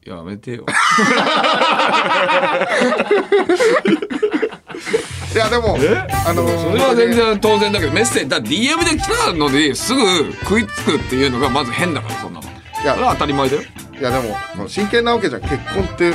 [0.05, 0.65] やめてよ。
[5.33, 5.77] いやでも
[6.25, 12.49] あのーそれは全然当然だけどメッセージだ DM で来たのですぐ食いつくっていうのがまず変だからそんなの。
[12.49, 12.51] い
[12.85, 13.61] やそれは当たり前だよ。
[13.61, 13.65] い
[14.03, 16.13] やでもその真剣なわけじゃん結婚って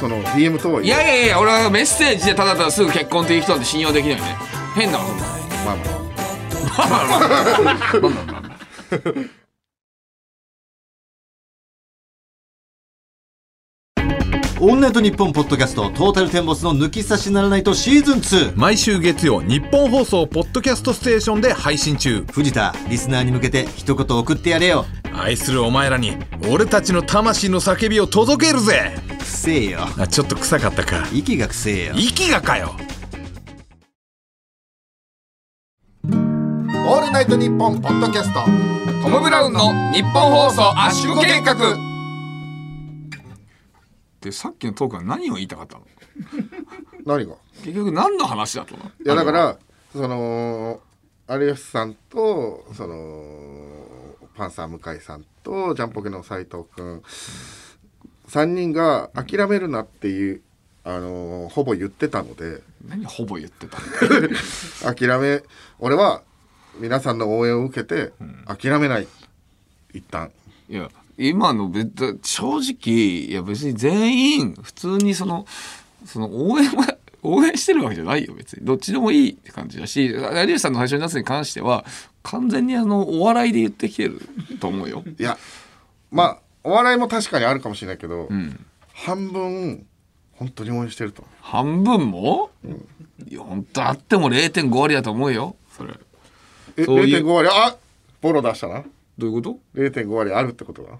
[0.00, 4.36] その DM とはいやいやいや俺はメッセージでただただすぐ結婚っていう人なんて信用できないよね。
[4.74, 5.04] 変だわ。
[5.04, 5.30] そんなの
[5.66, 9.39] まあまあなんだなんだオールナ
[14.62, 22.26] イトニッポンポッドキャストトータルテンボスの抜き差しならないとシーズン2毎週月曜日本放送ポッドキャストステーションで配信中。
[22.30, 24.84] 藤田リスナーに向けて一言送ってやれよ。
[25.14, 26.18] 愛するお前らに
[26.50, 28.92] 俺たちの魂の叫びを届けるぜ。
[29.18, 29.80] くせえよ。
[29.96, 31.08] あちょっと臭かったか。
[31.10, 31.94] 息がくせえよ。
[31.96, 32.76] 息がかよ。
[36.04, 38.40] オールナイトニッポンポッドキャスト。
[39.02, 41.89] トム・ブラウンの日本放送圧縮計画
[44.20, 45.84] でさっきのトークは何を言いたかったの？
[47.06, 47.34] 何が？
[47.62, 49.58] 結局何の話だったのいやだから
[49.92, 50.80] その
[51.28, 53.24] 有吉さんとその
[54.36, 57.02] パンサー向井さんとジャンポケの斉藤君
[58.28, 60.42] 3人が諦めるなっていう
[60.84, 62.62] あのほぼ言ってたので。
[62.86, 63.76] 何ほぼ言ってた
[64.94, 65.42] 諦め
[65.80, 66.22] 俺は
[66.78, 68.12] 皆さんの応援を受けて
[68.46, 69.06] 諦めない
[69.92, 70.30] 一旦。
[70.68, 75.46] いや今の別正直いや別に全員普通にその
[76.06, 78.64] その応援は 応援してるわけじゃないよ別に。
[78.64, 81.84] どっちでもいいって感じだし有吉さんの最初のやつに関しては
[82.22, 84.20] 完全にあのお笑いで言ってきてる
[84.58, 85.04] と思うよ。
[85.18, 85.36] いや
[86.10, 89.86] まあお笑いも確かにあるかもしれないけど、ん半分
[90.32, 91.22] 本当に応援してると。
[91.22, 92.50] 思半分も、
[93.28, 95.90] いや本当あっても0.5割だと思うよそれ。
[95.90, 95.98] う
[96.78, 97.48] えそういう0.5割？
[97.50, 97.76] あ
[98.22, 98.84] ボロ出したな。
[99.18, 100.98] どういうこと？0.5割あるってことだ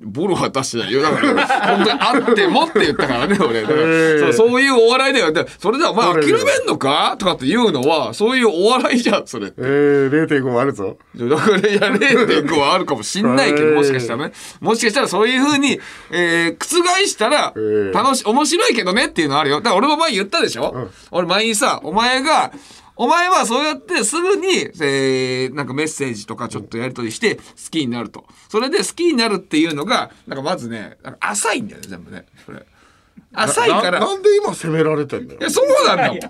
[0.00, 1.02] ボロは出してないよ。
[1.02, 3.62] だから、本当にあってもって言ったからね、俺。
[3.62, 5.32] だからーそうそういうお笑いだよ。
[5.32, 7.16] でそれでは、まあ、どれ諦めんのか？
[7.18, 9.56] とかって言うのは、そういうお笑いじゃん、それって。
[9.58, 14.34] えー、0.5もあるぞだから、いや、0.5はあるかもしんないけど、もしかしたらね。
[14.60, 19.56] もしかしたらそういうふうに、えー、覆したらー、楽し、面白いけどねっていうのあるよ。
[19.56, 22.52] だから俺も前言ったでしょ、俺前にさ、お前が、
[22.96, 24.48] お前はそうやってすぐに、
[24.80, 28.24] えー、なんかメッセージとかちょっとやり取りして好きになると。
[28.50, 32.26] それで好きになるっていうのが、なんかまずね、なんか浅いんだよね、全部ね。
[32.44, 32.64] それ。
[33.34, 34.00] 浅いから。
[34.00, 36.20] ななんで今責められてんだよいや、そうなんだもん。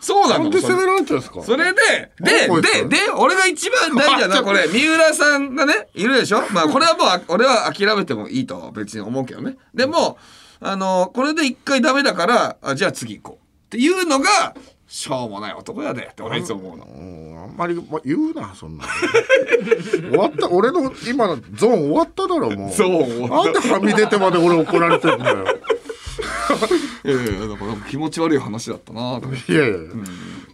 [0.00, 1.42] そうななんので責められてるんですか？
[1.42, 4.68] それで、で、で、で、俺が一番大事だな、 これ。
[4.68, 6.42] 三浦さんがね、いるでしょ？
[6.50, 9.56] まあ、これはもうあ、俺は諦めてもいいと別に思うけどね。
[9.74, 10.18] でも、
[10.60, 13.44] あの、これで一回ダメだから、あじゃあ次行こう。
[13.66, 14.54] っていうのが、
[14.94, 16.84] しょうもない男やでって俺いつも思うの。
[16.84, 18.84] うんあんまり、ま、言うなそんな
[19.90, 22.72] 終わった俺の今のゾーン終わっただろもう。
[22.72, 22.90] そう
[23.28, 25.46] なんではみ出てまで俺怒られてんだよ。
[27.04, 29.78] いやいや、だから気持ち悪い話だったなといやいや、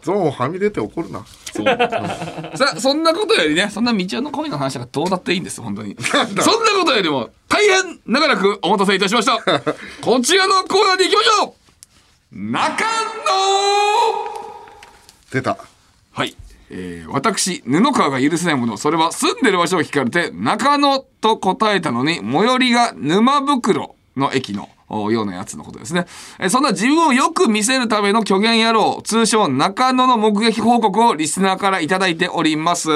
[0.02, 1.22] ゾーンはみ出て怒るな。
[1.52, 1.66] そう。
[2.56, 5.98] さあそんなことよりねそんな道夫の恋の話がどうだっていいんです本当に。
[6.00, 9.38] そんなことよりも大変長らくお待たせいたしました。
[10.00, 11.59] こちらのコーナーでいきましょう
[12.32, 12.90] 中野！
[15.32, 15.58] 出た。
[16.12, 16.36] はい、
[16.70, 26.06] えー、私布川が許せないものそれは住んでる場所を聞かれて中野と答えたのに最寄りが沼袋の駅のおようなやつのことですね、
[26.38, 32.88] えーそんな自分をよく見せるための虚言野郎通称中野の目撃報告をリスナーからいただいております。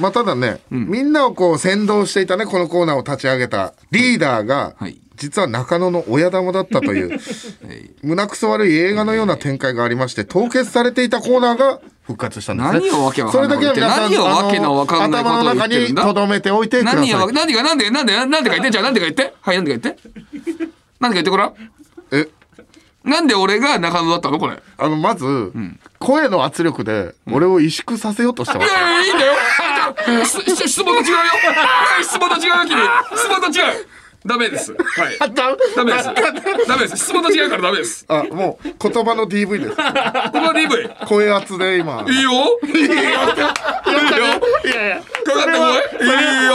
[0.00, 7.20] まあただね、みんなをこう先導していたねこのコーナーを立ち上げたリーダーが、はい実は中野の親玉だったという
[8.02, 20.02] 胸くそ悪い映画のような展開がありまして凍結されていたコーナーが復活したんですね何をわけわかんないそれだけは皆さん何をわけのわかんない頭の中に留めておいてください何が何がなんでなんでなんでか言ってじゃあなん でか言ってはいなんでか言って
[20.98, 21.52] なんでか言ってごらん
[22.12, 22.26] え？
[23.04, 24.38] なんで俺が中野だったの？
[24.38, 24.54] これ。
[24.54, 25.52] いあの、まず、
[25.98, 28.72] 声の圧力で、俺を萎縮させようとしてます。
[28.74, 29.32] やいや、いいんだよ。
[30.26, 31.16] 質問と違うよ。
[31.16, 32.78] はい質問と違うよ、君。
[33.16, 33.86] 質問と違う。
[34.24, 34.72] ダメです。
[34.74, 35.18] はい。
[35.18, 35.28] だ
[35.76, 36.04] ダメです。
[36.68, 36.96] ダメです。
[36.98, 38.04] 質問と違うからダメです。
[38.08, 39.76] あ、もう、言葉の DV です。
[39.76, 39.82] こ
[40.40, 41.06] の DV。
[41.06, 42.04] 声圧で今。
[42.06, 42.30] いいよ。
[42.62, 42.94] いいよ。
[42.94, 43.18] いいよ。
[43.18, 44.26] かかってこ
[44.64, 44.68] い。
[44.68, 44.74] いい
[46.46, 46.52] よ。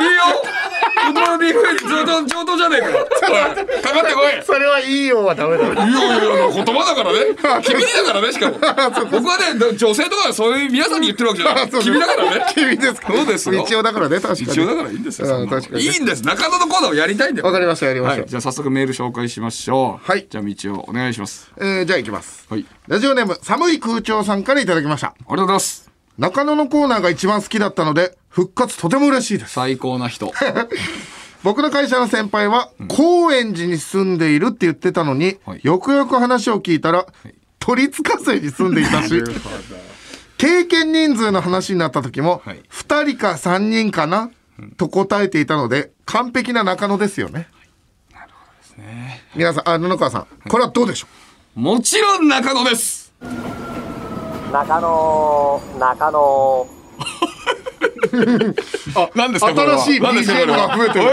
[0.00, 0.69] いいよ。
[1.00, 1.54] この DV
[1.88, 2.86] 上等、上等じゃねえか。
[2.86, 4.44] おいかかってこい。
[4.44, 5.64] それはいいよはダメだ。
[5.64, 7.36] いやいや言葉だからね。
[7.64, 8.58] 君だからね、しかも。
[9.10, 11.70] 僕はね、女性とかそういう皆さんに言ってるわけじゃない。
[11.70, 12.46] 君だからね。
[12.54, 14.42] 君ですかそうですよ一応だからね、確かに。
[14.42, 15.28] 一応だからいいんですよ。
[15.28, 16.22] いいんです。
[16.24, 17.46] 中野のコーナーをやりたいんだよ。
[17.46, 18.28] わかりましたやりましょうはい。
[18.28, 20.10] じゃあ早速メール紹介しましょう。
[20.10, 21.50] はいじゃあ道をお願いします。
[21.58, 22.46] えー、じゃあ行きます。
[22.48, 22.64] はい。
[22.88, 25.08] ラジオネーム、寒い空調さんからいただきました。
[25.08, 25.90] ありがとうございます。
[26.18, 29.52] 中野のコーナーが一番好きだったので、復活とても嬉しいです。
[29.52, 30.32] 最高な人。
[31.42, 35.60] 僕の会社の先輩は、高円寺に住んでいるって言ってたのに、はい。
[35.62, 37.06] よくよく話を聞いたら、
[37.58, 39.22] 都立火星に住んでいたし、
[40.38, 42.62] 経験人数の話になった時も、はい。
[42.70, 44.30] 2人か3人かな、
[44.76, 47.48] と答えていたので、完璧な中野ですよね。
[49.34, 51.06] 皆さん、あ、布川さん、これはどうでしょ
[51.54, 53.12] もちろん中野です。
[54.52, 56.68] 中野、中野、
[58.96, 61.10] あ、何ですかこれは新しい BGM はが増えてるえ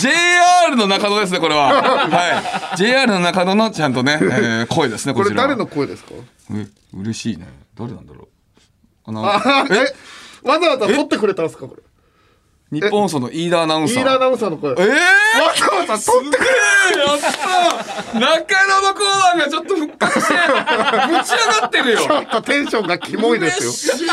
[0.00, 1.72] JR の中野ですね、これは。
[2.08, 2.76] はい。
[2.76, 5.48] JR の中野のちゃんとね、えー声ですね、うこれこちらは。
[5.48, 6.12] 誰の声ですか？
[6.54, 7.46] え、嬉しいね。
[7.76, 8.28] 誰なんだろう。
[9.06, 11.82] あの、あ、え、わざわざ撮ってくれたんですかこれ。
[12.70, 14.02] 日本放送の飯田アナウンサー。
[14.02, 14.72] 飯田アナウンサーの声。
[14.72, 14.94] えー、わ
[15.56, 20.38] ざわざ撮ってくれやった中野のコーナーがちょっと復活して、ぶ
[21.24, 21.98] ち上がってるよ。
[22.04, 23.94] ちょっとテンションがキモいですよ。
[23.94, 24.12] 嬉しいよ、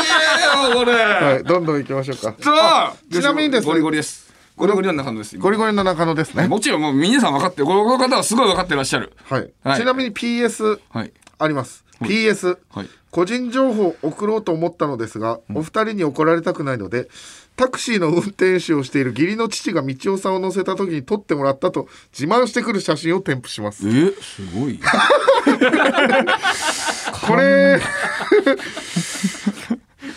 [0.74, 0.92] これ。
[0.94, 2.34] はい、どんどん行きましょうか。
[2.40, 4.32] さあ、ちなみにですねゴリゴリです。
[4.56, 5.34] ゴリゴリの中野です。
[5.34, 6.48] 今ゴリゴリの中野ですね。
[6.48, 7.66] もちろんもう皆さん分かってる。
[7.66, 9.12] この方はすごい分かってらっしゃる。
[9.28, 9.50] はい。
[9.62, 11.12] はいちなみに PS はい。
[11.38, 11.85] あります。
[12.00, 17.08] PS、はい個人情報送ろうと思ったのですが、お二人に怒られたくないので、
[17.56, 23.88] タクシーの運転手をしている義理の父が道夫さんを乗せた時に撮ってもらったと自慢してくる写真を添付します。
[23.88, 24.78] え、すごい。
[27.26, 27.80] これ、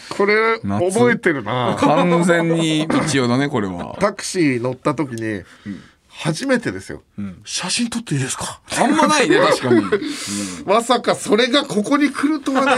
[0.09, 1.77] これ、夏覚えてるな。
[1.79, 3.95] 完全に道夫だね、これは。
[4.01, 5.43] タクシー乗った時に、
[6.21, 7.01] 初めてですよ、
[7.45, 8.59] 写真撮っていいですか？
[8.77, 9.83] あんまないね、 確かに。
[10.65, 12.71] まさかそれがここに来るとはね。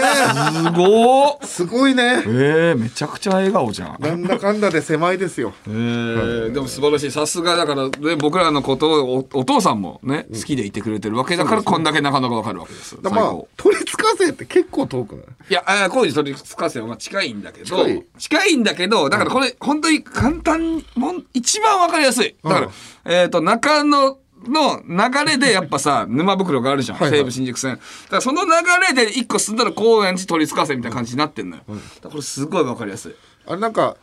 [0.51, 1.45] すごー。
[1.47, 2.21] すごいね。
[2.27, 3.97] えー、めちゃくちゃ笑顔じゃん。
[3.99, 5.53] なんだかんだで狭いですよ。
[5.67, 7.11] えー、でも素晴らしい。
[7.11, 12.95] さすがだから、ね、僕らのことをおお父さんもね、好きでいてくれてるわけだから、こんだけ中野がわかるわけです。
[13.01, 15.25] だまあ最高、都立火星って結構遠くない？
[15.49, 22.35] いや、あー工事取り付かせはまあ近いんだけど、近い近いんだけど、だからこれ、本当に簡単に、もん一番わかりやすい。
[22.43, 22.71] だから、うん
[23.03, 26.97] えっ、と、中野の流れでやっぱさ、 沼袋があるじゃん。
[26.99, 27.75] 西武新宿線。
[27.75, 28.49] だからその流
[28.95, 31.63] れで一個進んだら高円寺取り付かせみたいな感じになってんのよ。
[31.67, 33.15] だからこれすごいわかりやすい。
[33.47, 33.97] あれなんか、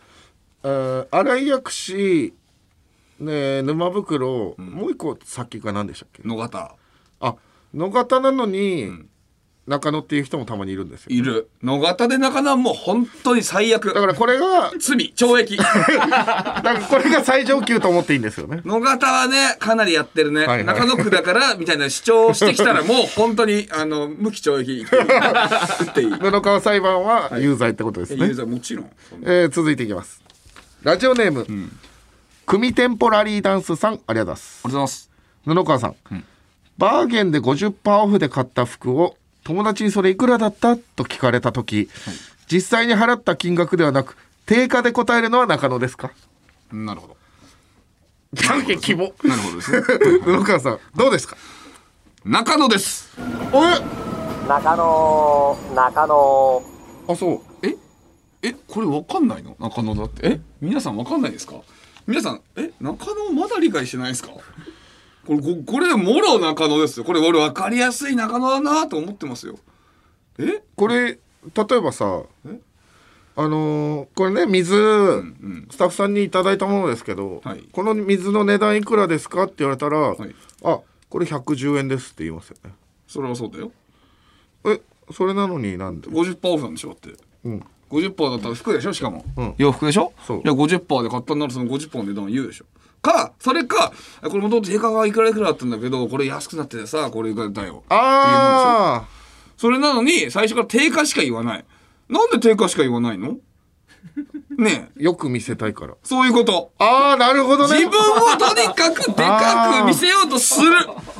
[0.65, 2.35] えー、新井薬師、
[3.21, 6.23] ね、沼袋、もう一個先が何でしたっけ？
[6.27, 6.75] 野方。
[7.21, 7.35] あ、
[7.75, 8.93] 野方なのに、
[9.69, 11.09] 中野っていう人もたまにいるんですよ。
[11.11, 11.51] いる。
[11.63, 14.01] 野方で中野はもう本当に最悪だ。
[14.01, 15.57] からこれが、罪、懲役。
[15.61, 18.63] だからこれが最上級と思っていいんですよね。
[18.65, 20.47] 野方はね、かなりやってるね。
[20.47, 24.87] はいはい中野区だから、みたいな主張をしてきたら、もう本当に、あの、無期懲役。
[24.89, 26.11] 打っていい。
[26.11, 28.27] 布川裁判は有罪ってことですね。
[28.27, 28.91] ユーザーもちろん。
[29.23, 30.23] えー続いていきます。
[30.83, 31.47] ラジオネーム、
[32.47, 34.61] 組テンポラリーダンスさん、ありがとうございます。
[34.65, 35.11] ありがとうございます。
[35.45, 36.25] 布川さん、
[36.79, 39.17] バーゲンで50%オフで買った服を
[39.49, 41.89] 友達にそれいくらだったと聞かれた時、
[42.53, 46.11] 実際に払った金額ではなく定価で答えるのは中野ですか？
[46.71, 47.17] なるほど。
[48.35, 49.81] じゃんけん希望なるほどですね。
[50.23, 51.39] 布川さんどうですか？
[52.27, 53.17] 中野です。
[53.51, 53.81] おえ？
[54.47, 56.63] 中野、中野、
[57.09, 57.33] あそ
[57.63, 57.67] う。
[57.67, 57.75] え？
[58.43, 59.57] え、これわかんないの？
[59.59, 60.29] 中野だって。
[60.29, 60.41] え？
[60.61, 61.55] 皆さんわかんないですか？
[62.07, 62.71] 皆さん、え？
[62.83, 64.29] 中野まだ理解してないですか？
[65.29, 67.05] これ、ここれ、もろ中野ですよ。
[67.05, 69.59] これ、俺分かりやすい中野だなと思ってますよ。
[70.39, 70.63] え？
[70.75, 72.59] これ例えばさえ？
[73.37, 77.69] あのーこれね水、んスタッフさんにいただいたものですけど、はい。
[77.71, 80.17] この水の値段いくらですかって言われたら、い。
[80.65, 82.73] あこれ110円ですって言いますよね。
[83.07, 83.71] それはそうだよ。
[84.65, 84.81] え
[85.13, 87.11] それなのになんで？50%オフなんでしょって。
[87.45, 87.65] うん。
[87.91, 89.55] 50%だったら服でしょしかも、うん。
[89.59, 90.13] 洋服でしょ？
[90.27, 90.43] そう。
[90.43, 92.65] じゃあ50%で買ったんならその50%の値段を言うでしょ
[93.03, 97.85] かそれかこれもともと定価がいくらいくらだったんだけどこれ安くなっててさこれがだよ。
[97.89, 99.09] ああ
[99.57, 101.65] それなのに最初から定価しか言わない。
[102.09, 103.37] なんで定価しか言わないの？
[104.59, 105.03] ねえ。
[105.03, 105.95] よく見せたいから。
[106.03, 106.73] そういうこと。
[106.79, 107.77] ああなるほどね。
[107.77, 110.71] 自分をとにかくでかく見せようとする。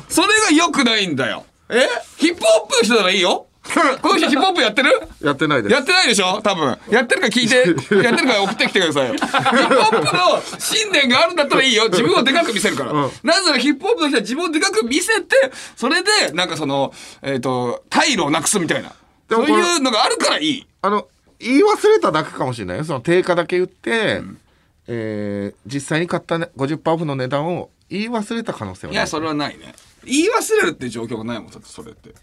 [0.09, 1.45] それが良くないんだよ。
[1.69, 1.87] え？
[2.17, 3.47] ヒップホップの人ならいいよ
[4.01, 4.91] この人ヒップホップやってる？
[5.21, 5.73] やってないです。
[5.73, 6.41] やってないでしょ？
[6.41, 6.77] 多分。
[6.89, 7.55] やってるから聞いて。
[8.03, 9.13] やってるから送ってきてくださいよ。
[9.15, 10.17] ヒップホップ
[10.51, 11.87] の信念があるんだったらいいよ。
[11.89, 18.91] 自分をでかく見せるから、なぜならヒップホップの人は自分をでかく見せてそれでなんかそのえっ、と退路をなくすみたいな。
[19.29, 20.65] そういうのがあるからいい。
[20.81, 21.07] あの
[21.39, 22.83] 言い忘れただけかもしれないよ。
[22.83, 24.21] その定価だけ売って、
[24.87, 29.03] えー実際に買った、ね、50%オフの値段を言い忘れた可能性はいない。
[29.03, 29.73] やそれはないね。
[30.03, 32.09] 言い忘れるって状況がないもんそれって。
[32.09, 32.15] さ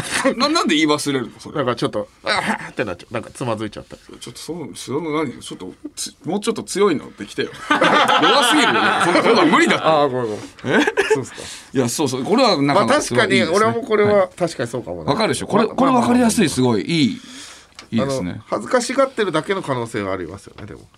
[0.38, 1.58] ななんで言い忘れるのそれ。
[1.58, 3.14] だからちょっとあーってなっちゃう。
[3.14, 7.50] なんかつまずいちゃったちょっとそのその何ちょっとつもうちょっと強いのできてよ。
[7.68, 9.84] 弱すぎるよそんなそんな無理だって。
[9.84, 10.80] ああごめんごめん。
[10.80, 10.84] え？
[11.12, 11.38] そうですか。
[11.74, 12.24] いやそうそう。
[12.24, 15.14] これはなんかまあ確かに俺もこれわは確かにそうかもな。
[15.14, 15.46] かるでしょ？
[15.46, 16.82] これまこれわかりやすいますごい。
[16.82, 17.20] いい
[17.90, 18.40] いいあのですね。
[18.46, 20.88] 恥ずかしがってるだけの可能性はありますよねでも。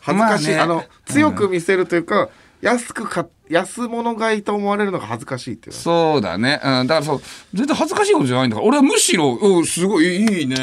[0.00, 2.28] 恥ずかしい、まあねあの強く見せるというか、
[2.64, 7.20] 安くか安物買いと思われるのが恥ずかしいっていうそうだね、うん、だからそう
[7.52, 8.66] 全然恥ずかしいことじゃないんだから。
[8.66, 10.56] 俺はむしろ「うんすごいいいね」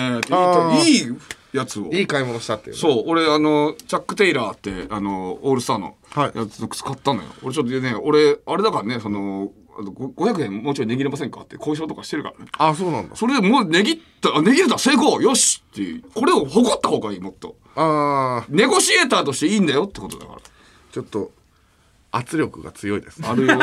[0.83, 1.15] いいいい
[1.53, 1.91] やつを。
[1.91, 2.81] いい買い物したっていうね。
[2.81, 6.37] そう俺あのチャック・テイラーってあのオールスターのはい。
[6.37, 12.51] やつの靴買ったのよ、俺ちょっとね俺あれだからねそのあのご500円もうちょい値切れませんかって交渉とかしてるからね。
[12.57, 13.15] あそうなんだ。
[13.15, 17.55] それでもう値切ったあ値切れた成功よしってこれを誇った方がいいもっと。
[17.75, 18.55] あー。
[18.55, 20.39] ネゴシエーターとしていいんだよってことだから。
[20.91, 21.31] ちょっと
[22.11, 23.21] 圧力が強いです。
[23.23, 23.57] あるよ。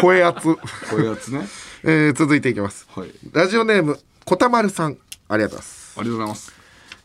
[0.00, 0.60] 声圧、こ
[0.96, 1.46] ういうやつね。
[1.84, 2.86] えー続いていきます。
[2.94, 3.10] はい。
[3.32, 4.96] ラジオネームこたまるさん。
[5.28, 6.00] ありがとうございます。
[6.00, 6.52] ありがとうございます。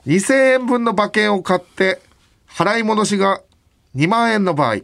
[0.08, 2.02] 2000円分の馬券を買って
[2.50, 3.42] 払い戻しが
[3.96, 4.78] 2万円の場合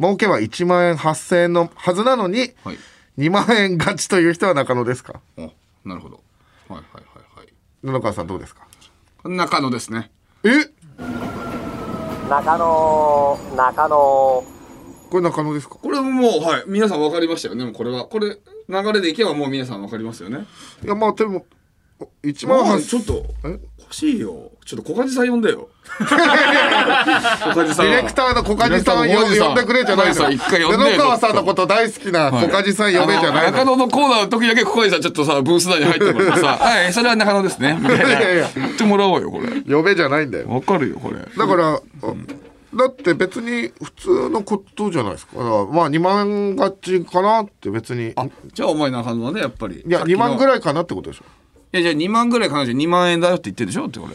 [0.00, 2.78] 儲けは1万円8000円のはずなのに、はい。
[3.18, 5.20] 2万円勝ちという人は中野ですか？
[5.36, 5.52] お
[5.84, 6.20] なるほど。
[6.68, 7.00] はいはいは
[7.36, 7.48] いはい。
[7.82, 8.62] 布川さんどうですか？
[9.24, 10.10] 中野ですね。
[10.42, 10.50] え？
[12.28, 13.96] 中野中野。
[13.96, 14.44] こ
[15.14, 15.76] れ中野ですか？
[15.76, 16.64] これもうはい。
[16.66, 17.64] 皆さん分かりましたよね。
[17.64, 20.46] もうこれはこれ流れでいけばもう皆さん分かりますよね。
[20.82, 21.44] いやまあでも
[22.22, 23.60] 1万まあ8000ちょっとえ？
[23.84, 24.50] おかしいよ。
[24.64, 25.68] ちょっと小梶さん呼んでよ。
[25.84, 27.86] 小梶さん。
[27.86, 37.78] ディレクターの小梶さん呼んでくれじゃない小梶さん一回呼んで布川さんのこと大好きな小梶さん呼べじゃないあの中野のコーナーの時だけ小梶さんちょっとさブース内に入ってもらってさはい それは中野ですね。
[37.78, 38.48] みたいな。
[38.54, 39.60] 言ってもらおうよこれ。
[39.74, 40.48] 呼べじゃないんだよ。
[40.48, 41.18] わかるよこれ。
[41.18, 41.80] だから、あ
[42.74, 45.36] だって別に普通のことじゃないですか。
[45.36, 48.12] まあ2万勝ちかなって別に。
[48.16, 49.84] あじゃあお前中野はねやっぱり。
[49.86, 51.24] いや2万ぐいらいかなってことでしょ。
[51.24, 51.26] い
[51.76, 53.86] やじゃあ2万ぐらい彼女2万円だよって言ってるでしょ？
[53.86, 54.14] ってこれ。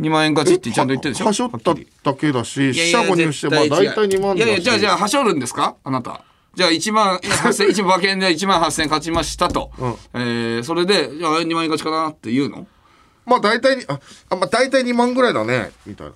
[0.00, 1.26] 2万円勝ちってちゃんと言ってるでしょ？
[1.26, 5.76] はしょっただけだし四捨五入してまあ大体2万いやいやじゃあじゃああはしょるんですか？
[5.84, 6.22] あなた。
[6.54, 9.70] じゃあ1万8000一馬券で1万8000勝ちましたと、
[10.14, 12.66] えーそれでじゃあ2万円勝ちかなって言うの？
[13.26, 13.98] まあ大体あ
[14.36, 16.14] まあ大体2万ぐらいだねみたいな。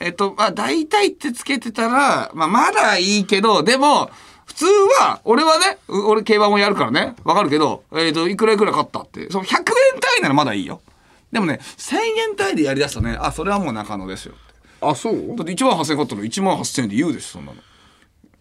[0.00, 4.10] えっとまあ大体ってつけてたら、まあ、まだいいけどでも
[4.50, 4.64] 普通
[4.98, 7.14] は俺はねう俺競馬もやるからね。
[7.24, 9.30] わかるけど、えっといくらいくら勝ったって。
[9.30, 9.70] その100円単
[10.18, 10.80] 位ならまだいいよ。
[11.30, 11.96] でもね1000
[12.30, 14.34] 円単位でやりだすとねあそれはもう中野ですよ
[14.80, 15.28] あそう？
[15.36, 17.58] だって1万8000円勝ったら1万8000円で言うでしょそんなの。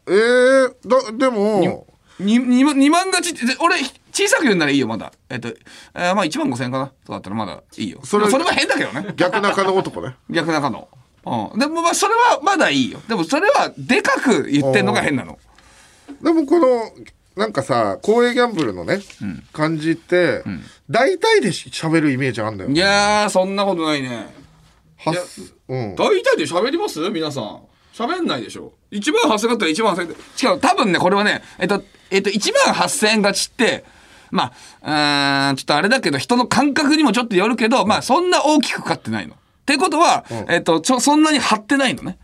[0.07, 1.85] えー、だでも
[2.19, 3.75] にに2万勝ちってで俺
[4.11, 5.13] 小さく言うならいいよまだ。
[5.29, 7.99] えっと、えーまあ1万5000円かなとかだったらまだいいよ。
[8.01, 9.13] そそれれそれは変だけどね。
[9.15, 10.15] 逆中の男ね。
[10.31, 10.87] 逆中野
[11.25, 11.59] うん。
[11.59, 12.99] でもまあそれはまだいいよ。
[13.07, 15.37] でもそれはでかく言ってんのが変なの
[16.21, 16.91] でもこの
[17.35, 18.99] なんかさ公営ギャンブルのね、
[19.53, 20.43] 感じって、
[20.89, 24.27] 大体でし喋るイメージあんだよいやーそんなことないね。
[24.97, 25.23] はっいや
[25.69, 25.95] うん。
[25.95, 26.99] 大体で喋ります？
[27.09, 27.61] 皆さん。
[27.93, 28.73] 喋んないでしょ。
[28.91, 30.15] 1万8000円だったら1万8000円で。
[30.35, 33.85] しかも多分ねこれはねえっとえっと1万8000円勝ちって
[34.31, 34.51] ま
[34.81, 39.35] あうーんちょっとあれだけど人の感覚にもちょっとよるけど、まあそんな大きく勝ってないの。
[39.35, 42.17] ってことは、えっとちょそんなに張ってないのね、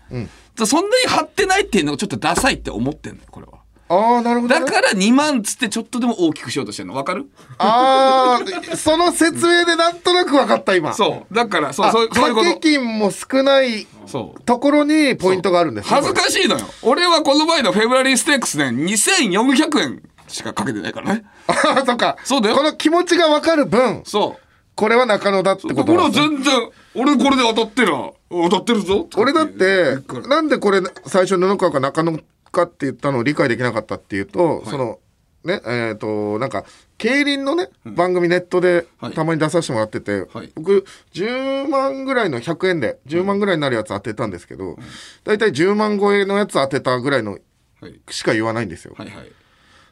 [0.66, 3.60] そんなに張ってないっていうのがちょっとダサいって思ってんのよこれは。
[3.88, 6.96] ああなるほど、ね、だから2万つってちょっとでも大きくしようとしてるの？
[6.96, 7.30] わかる？
[7.60, 8.40] あ
[8.72, 10.94] あその説明でなんとなく分かった今。
[10.94, 11.34] そう。
[11.34, 14.42] だからそうあそうい掛けと金も少ないそう。
[14.42, 16.66] ところにポイントがあるんですね恥ずかしいのよ。
[16.82, 21.24] 俺はこの前のフェブラリーステークスで2400円しかかけてないからね。
[21.48, 22.18] ああそっか。
[22.24, 22.56] そうだよ。
[22.56, 24.46] この気持ちが分かる分そう。
[24.74, 27.94] これは中野だってことこれは全然俺これで当たってる
[28.30, 29.08] 当たってるぞ。
[29.16, 32.20] 俺だってなんでこれ最初布川か中野
[32.56, 35.00] かって言ったのを理解できなかったっていうと、その
[35.44, 36.66] ねえっ、となんか
[36.98, 39.14] 競輪のね、番組ネットではい。
[39.14, 40.52] たまに出させてもらってて、はい。
[40.56, 44.78] 僕10万ぐらいの100円で10万ぐらいになるやつ当てたんですけど、
[45.26, 47.38] 大体10万超えのやつ当てたぐらいの
[47.82, 48.00] はい。
[48.10, 48.96] しか言わないんですよ。
[48.98, 49.32] はいはい。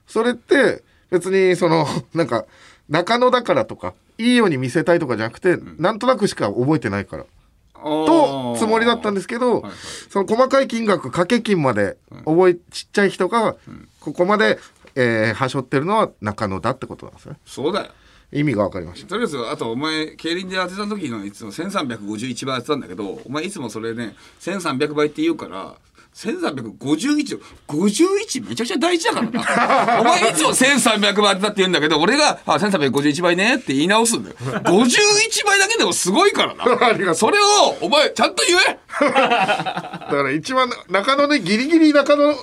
[0.07, 1.85] それって別にその
[2.15, 2.45] なんか
[2.89, 7.25] 中野だからとかいいように見せたいとかじゃなくて、なんとなくしか覚えてないから。
[7.73, 9.71] ととつもりだったんですけど、はい
[10.09, 13.55] その細かい金額掛け金まで覚えちっちゃい人が
[13.99, 14.59] ここまで、
[14.95, 17.37] えー、はしょってるのは中野だってことなんですね。
[17.45, 17.91] そうだよ。
[18.31, 19.07] 意味が分かりました。
[19.07, 25.75] とりあえずあとお前競輪で当てた時のいつも1351倍当てたんだけどお前いつもそれね1300倍って言うから
[26.15, 29.99] 1351 51めちゃくちゃ大事だからな。
[30.01, 34.35] お前いつも1300倍当てたって言うんだけど俺が「あ1351倍ね」って言い直すんだよ。
[34.41, 36.55] 51倍だけでもすごいから
[36.87, 37.05] ありがとう。
[37.07, 38.79] なそれをお前ちゃんと言え。
[39.01, 42.35] だから一番中野ねギリギリ中野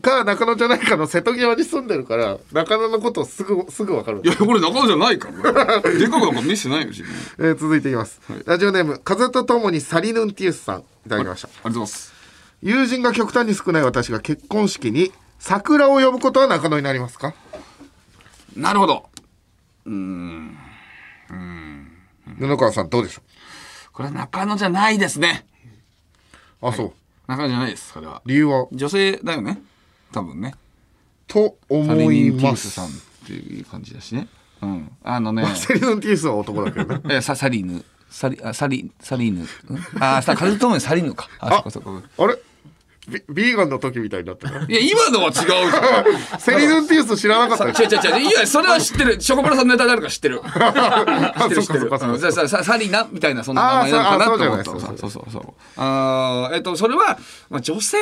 [0.00, 5.80] か中野じゃないかの瀬戸際に住んでるから中野のことをすぐすぐ分かるいやこれ中野じゃないから。
[5.80, 7.12] でかくなんか見せてないよ自分。
[7.38, 10.80] えー続いていきます、ラジオネーム風とともにサリヌンティウスさん。
[11.06, 11.48] いただきました。
[11.48, 12.19] ありがとうございます
[12.62, 17.34] 友人が極端に少ない私が結婚式に桜を呼ぶことは中野になりますか？
[18.56, 19.08] なるほど。
[22.38, 23.22] 布川さんどうでしょ
[23.92, 25.46] これは中野じゃないですね。
[26.60, 26.92] うあそう。
[27.26, 28.20] 中野じゃないですそれは。
[28.26, 28.66] 理由は？
[28.72, 29.62] 女性だよね。
[30.12, 30.54] 多分ね。
[31.26, 32.90] とサ思いリニー・ティますさんっ
[33.26, 34.28] ていう感じだしね。
[34.60, 34.90] うん。
[35.02, 35.46] あのね。
[35.56, 37.02] サリヌンティウスは男だけどね。
[37.16, 37.84] えササリーヌ。
[38.10, 39.44] サリあサリサリーヌ。
[39.44, 39.48] ん。
[40.02, 41.28] あさ風ともにサリーヌか。
[41.38, 42.36] あそっかそっかあれ？
[43.10, 46.40] ビビーガンの時みたいになってるいや今のは違うじゃん。
[46.40, 47.82] セリヌンティウス知らなかった。
[47.82, 48.30] 違う違う違う。
[48.30, 49.20] いやそれは知ってる。
[49.20, 50.40] ショコプラさんのネタであるから知ってる。
[50.46, 54.64] 知ってる知ってるサリナみたいなそんな名前なのかなと思った。
[54.64, 55.10] そう。
[55.10, 55.54] そうそう。
[55.76, 57.98] あーえっとそれは、まあ、女性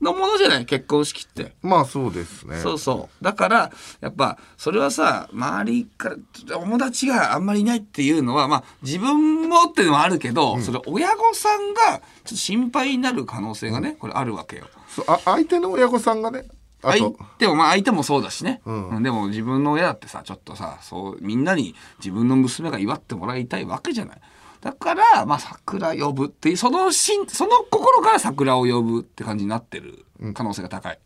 [0.00, 0.64] のものじゃない？
[0.64, 1.52] 結婚式って。
[1.62, 2.56] まあそうですね。
[2.58, 3.24] そうそう。
[3.24, 6.16] だからやっぱそれはさ周りから
[6.48, 14.66] 友達があんまりいないっていうのはまあ自分もっていうのはあるけど、それ親御さんがちょっと心配になる可能性がね、これあるわけよ。
[14.88, 16.44] そうあ相手の親御さんがね
[16.82, 18.88] あ相と手もまあ相手もそうだしね、ん。
[18.88, 24.20] うんでも自分の親だってさちょっとさそうみんなに自分の娘が祝ってもらいたいわけじゃない
[24.60, 30.04] だからまあ桜呼ぶっていうそのしんその心から桜を呼ぶって感じになってる
[30.34, 30.98] 可能性が高い、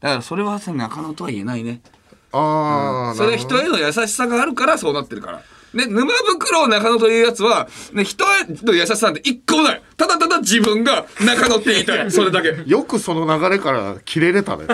[0.00, 1.80] だからそれはさ中野とは言えないね。
[2.32, 5.42] ああ、それは人への優しさがあるからそうなってるから。
[5.74, 9.82] ね、沼袋中野というやつは、ね、人への優しさなんて一個もない。
[9.96, 12.10] ただただ自分が中野って言いたい。
[12.10, 12.62] それだけ。
[12.66, 14.66] よくその流れから切れれたね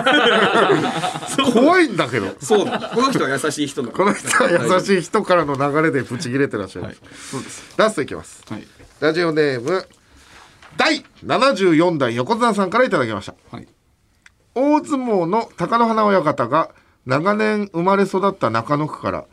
[1.53, 2.91] 怖いんだけどそうだ。
[2.93, 3.91] この人は優しい人だ。
[3.91, 7.73] この人は優しい人からの流れでブチ切れてらっしゃいます、そうです。
[7.77, 8.67] ラストいきますはい。
[8.99, 9.85] ラジオネーム
[10.77, 13.67] 第74代横綱さんからいただきましたはい。
[14.53, 16.69] 大相撲の貴乃花親方が
[17.05, 19.25] 長年生まれ育った中野区から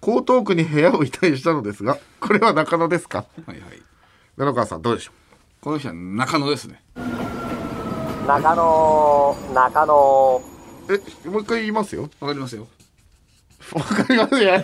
[0.00, 3.24] 江東区に部屋を移転したのですがこれは中野ですか？
[3.46, 3.82] はいはい。
[4.36, 5.12] 布川さんどうでしょ
[5.60, 6.80] この人は中野ですね。
[8.26, 10.42] 中野中野
[10.88, 12.66] うえもう一回言いますよわかりますよ。
[13.74, 14.54] わかりますよ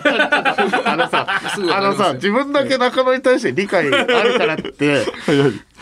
[0.85, 5.05] あのさあのさ自分だけ中野に対して理解あるからって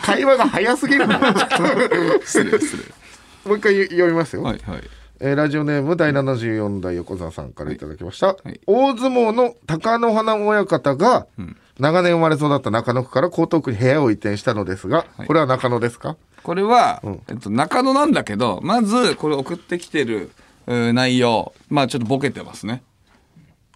[0.02, 1.14] 会話が早すぎるの
[2.24, 2.82] 失礼 失礼。
[3.48, 4.82] もう一回読みますよ、はいはい。
[5.20, 8.60] えーラジオネーム第74代横澤さんからいただきました、はい。
[8.66, 11.26] 大相撲の貴乃花親方が、
[11.78, 15.26] 長年生まれ育った中野区から江東区に部屋を移転したのですが、はい。
[15.26, 16.16] これは中野ですか？
[16.42, 17.20] これは、ん。
[17.28, 20.30] えっと、中野なんだけど、まず、これ送ってきてる、
[20.66, 22.82] 内容、まあちょっとボケてますね。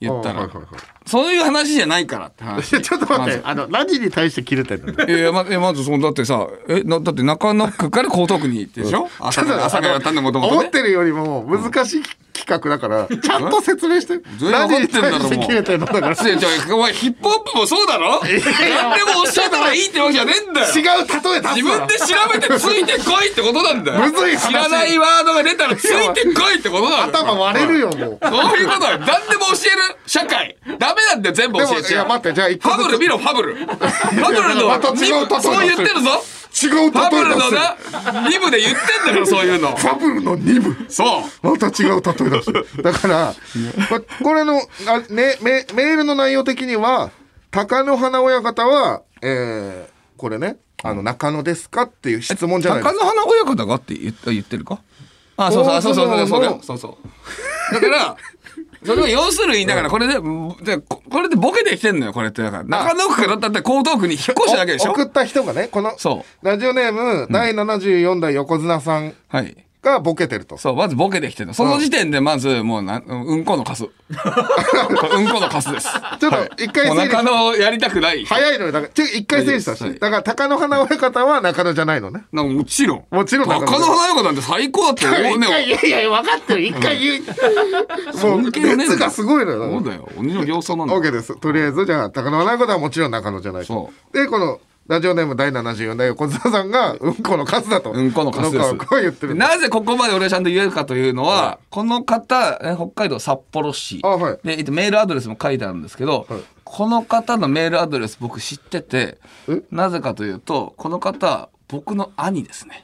[0.00, 0.40] 言ったら。
[0.40, 2.80] あはいはいはいそういう話じゃないからって話。
[2.82, 9.08] ちょっと待って、まあの何に対して切れてんのず いやいやまえまずそのだってさえなだって中野区から江東区にでしょ？
[9.20, 10.58] 朝から朝からやったんだもともとね。
[10.60, 12.02] 思ってるよりも難しい
[12.38, 14.14] 企画だから、ちゃんと説明して。
[14.38, 16.06] 全然分か何にってんだろ対して切れてんのだから。
[16.76, 18.20] お前ヒップホップもそうだろ？
[18.22, 20.66] 何でも教えたらいいってわけじゃねえんだよ。
[20.68, 21.54] 違う例え出すな。
[21.54, 24.00] 自分で調べてついてこいってことなんだよ。
[24.00, 24.46] むずい話。
[24.48, 27.24] 知らないワードが出たらついてこいってことなんだよ。
[27.26, 27.96] 頭割れるよもう。
[27.98, 28.06] そ
[28.54, 28.98] ういうことだよ。
[29.00, 30.56] 何でも教える社会。
[30.78, 33.54] ダメなんだよ全部教えちゃうや待ってじゃあファブル見ろファブル。
[33.54, 36.10] ファブルのまた違う例えだそう言ってるぞ。
[36.60, 37.76] 違う例えファブルのな
[38.28, 39.76] 2部で言ってんだからそういうの。
[39.76, 41.22] ファブルの2部そう。
[41.42, 43.34] また違う例え出すだから
[43.88, 47.10] ここれのあ、ね、メメールの内容的には
[47.50, 53.00] 貴乃花親方は、えーこれねあの中野ですかっていう質問じゃないですか。
[53.00, 54.80] 高野花親方がって言ってるか？
[55.36, 56.08] あそうそうあそうそう
[56.60, 56.98] そうそ
[57.70, 57.74] う。
[57.74, 58.16] だから
[58.84, 62.42] それは要するにだからこれででここれでボケてきてんのよこれって。
[62.42, 64.92] だから中野区からだって江東区に引っ越しただけでしょ？
[64.92, 69.14] 送った人がねこのそラジオネーム、第74代横綱さん。
[69.28, 69.56] はい
[69.90, 70.56] がボケてると。
[70.58, 71.54] そうまずボケてきてるの。
[71.54, 73.84] その時点でまずもうなうんこのカス。
[73.84, 75.88] うんこのカスです。
[76.18, 78.24] ちょっと一回もう整理中野やりたくない。
[78.24, 78.72] 早いのよ。
[78.72, 79.98] だからちょ一回整理したし、はい。
[79.98, 82.24] だから貴乃花親方は中野じゃないのね。
[82.32, 83.66] なんかもちろんもちろん中野。
[83.66, 85.30] 中野花親方なんて最高だってね。
[85.30, 86.62] 一回いやいや分かってる。
[86.62, 87.30] 一回言う、も
[88.12, 89.70] う尊敬熱がすごいのよ。
[89.70, 90.94] そうだよ鬼の形相なんだ。
[90.94, 91.38] オッケーです。
[91.38, 93.66] とりあえずじゃあ貴乃花親方はもちろん中野じゃないと。
[93.66, 97.92] そでこのラジオネーム第74代横澤さんがうんこの数だと。
[97.92, 98.74] うんこのカスです。
[98.74, 104.00] こう言ってるなぜここまで俺はちゃんと言えるかというのは、この方、え北海道札幌市。
[104.02, 104.38] あはい。
[104.42, 106.40] で、えっと、メールアドレスも書いてあるんですけど、はい。
[106.64, 112.82] この方のメールアドレス僕知っててえ、なぜかというと、この方、僕の兄ですね。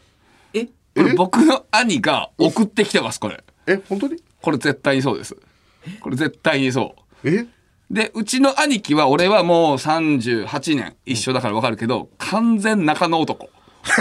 [0.52, 0.66] え？
[0.66, 3.42] これ僕の兄が送ってきてます、これ。
[3.66, 3.80] え？
[3.88, 4.22] 本当に？
[4.42, 5.34] これ絶対にそうです。
[6.02, 6.94] これ絶対にそ
[7.24, 7.30] う。
[7.30, 7.46] え？
[7.90, 13.50] で、うちの兄貴は、俺はもう38年一緒だからわかるけど、完全中野男。
[13.84, 13.92] 兄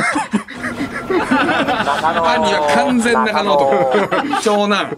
[2.54, 4.42] は完全中野男。
[4.42, 4.98] 長男、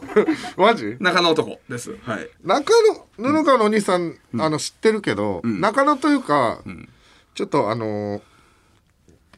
[0.58, 0.98] マジ？
[1.00, 1.96] 中野男です。
[2.04, 2.30] はい。
[2.44, 2.72] 中
[3.18, 6.60] 野布川のお兄さん、あの知ってるけど、中野というか、
[7.34, 8.22] ちょっとあのー、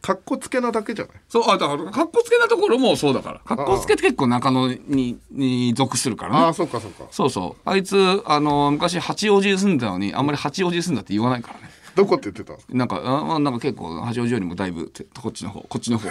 [0.01, 1.15] かっこつけなだけじゃない？
[1.29, 3.39] そう、あ、だから、かっこつけなところもそうだから。
[3.39, 6.37] かっこつけって結構中野に、に属するからね。
[6.39, 7.69] ああそうかそうかそうそう。
[7.69, 11.69] あいつ、あの、昔八王子に住んでたのに、あんまり八王子に住んだって言わないからね。
[11.97, 16.09] どこって言ってたなんか、あまあなんか結構、八王子よりもだいぶ、てこっちの方、 こっちの方。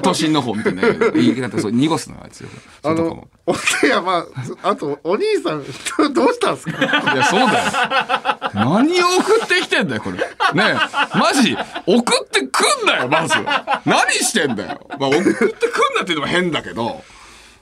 [0.00, 0.82] 都心の方みたいな
[1.14, 2.48] 言い方、そう、濁すのよあいつよ。
[2.82, 3.28] そあの。
[3.46, 3.56] おい
[3.88, 4.26] やま
[4.62, 5.64] ああとお兄さん
[6.12, 6.84] どうしたんですか？
[7.14, 7.70] いや、そうだよ。
[8.54, 10.18] 何を送ってきてんだよ、これ。
[10.18, 10.24] ね
[10.56, 13.34] え、マジ、送ってくんなよ、まず。
[13.86, 14.86] 何してんだよ。
[14.98, 15.48] まあ、送ってくん
[15.96, 17.02] なっていうのも変だけど。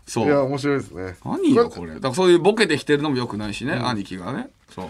[0.06, 0.26] そう。
[0.26, 1.94] いや面白いですね何よ、これ。
[1.94, 4.48] だからそういうボケてきてるのも良くないしね、兄貴がね。
[4.74, 4.86] そう。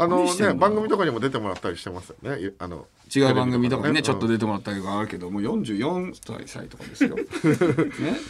[0.00, 2.40] あのね番組とかにも出てもらったりしてますよね。
[2.40, 6.14] いあの違う番組とかにね、ちょっとで出てもらったりがあるけど、もう44
[6.46, 7.16] 歳とかですよ。
[7.16, 7.22] ね、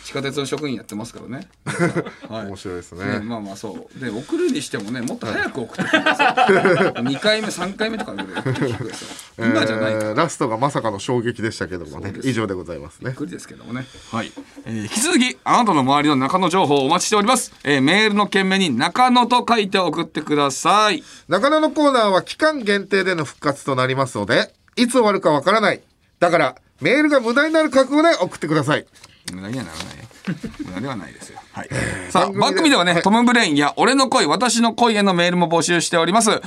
[0.05, 1.49] 地下鉄の職員やってますからね。
[2.29, 4.01] はい面白いですねね、まあまあそう。
[4.01, 6.35] で、送るにしてもね、もっと早く送ってください。
[6.35, 8.45] 2回目、3回目とかぐらい。
[9.39, 9.93] 今じゃない。
[9.93, 13.87] えーラストがまさかの衝撃でしたけどもね以上でございますねびっくりですけどもね。
[14.11, 14.33] はい。
[14.65, 17.53] えー引き続き、あなたの周りの中野情報をお待ちしております。
[17.65, 21.03] えーメールの件名に中野と書いて送ってください。
[21.29, 24.53] 中野のコーナーは期間限定での復活となりますので
[24.83, 25.81] いつ終わるかわからない
[26.19, 28.87] だからメールが無駄になる覚悟で送ってください
[29.33, 30.05] 無駄にはならないよ。
[30.67, 31.39] 無駄ではないですよ。
[31.53, 31.69] はい。
[32.11, 36.41] さあ、番組ではね、はいトム・ブレインや俺の恋、私の恋へのメールも募集しております。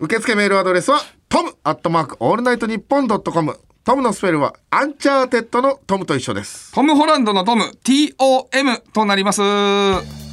[0.00, 10.23] 受付メールアドレスはトムアットマークオールナイトニッポンドットコムトムのスペルはアンチャーテッドのトムと一緒ですトム・ホランドのトム TOM となります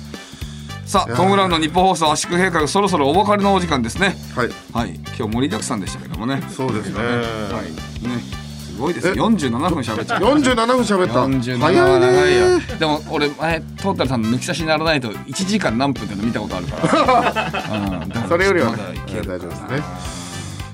[0.92, 4.14] さあトム・ブラウンの日本放送圧縮計画そろそろお別れのお時間ですね。
[4.36, 4.50] はい。
[4.74, 4.96] はい。
[5.18, 6.42] 今日盛りだくさんでしたけどもね。
[6.50, 6.98] そうですね。
[7.00, 8.06] はい。
[8.06, 8.20] ね。
[8.66, 9.08] すごいです。
[9.08, 11.26] よ47分喋っちゃう47分喋った。
[11.26, 12.66] 47早はい長いよね。
[12.78, 18.28] でも俺前トータルさんの抜き差しにならないと1時間何分っての見たことあるから、 うん。
[18.28, 18.78] それよりはね
[19.08, 19.84] 大丈夫ですね。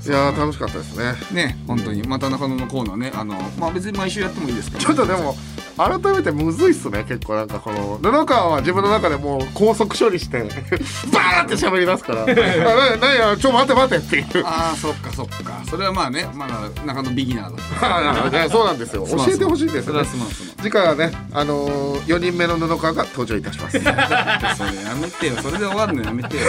[0.07, 1.13] いやー楽しかったですね。
[1.31, 2.01] ね本当に。
[2.07, 3.11] また中野のコーナーね。
[3.13, 5.37] あのまあ別に毎週やってもいいですから、ちょっとでも
[5.77, 10.39] 改めてむずいっすね結構なんかこの布川は自分の中でもう高速処理して
[11.13, 14.45] バーって喋り出すから「あななやちょ待て待て」っていう。
[14.45, 15.61] ああそっかそっか。
[15.69, 18.29] それはまあねまだ中野ビギナーだった。
[18.29, 19.05] ねそうなんですよ。
[19.07, 20.09] 教えてほしいんですそれよね
[20.61, 23.79] 次回はねあのー、4人目の布川が登場いたします。
[23.79, 25.35] それやめてよ。
[25.41, 26.43] それで終わるのやめてよ。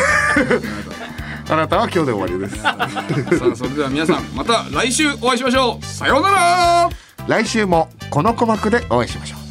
[1.50, 2.56] あなたは今日で終わりです。
[2.58, 5.84] さあそれでは皆さんまた来週お会いしましょう。
[5.84, 9.47] さようなら来週もこの鼓膜でお会いしましょう。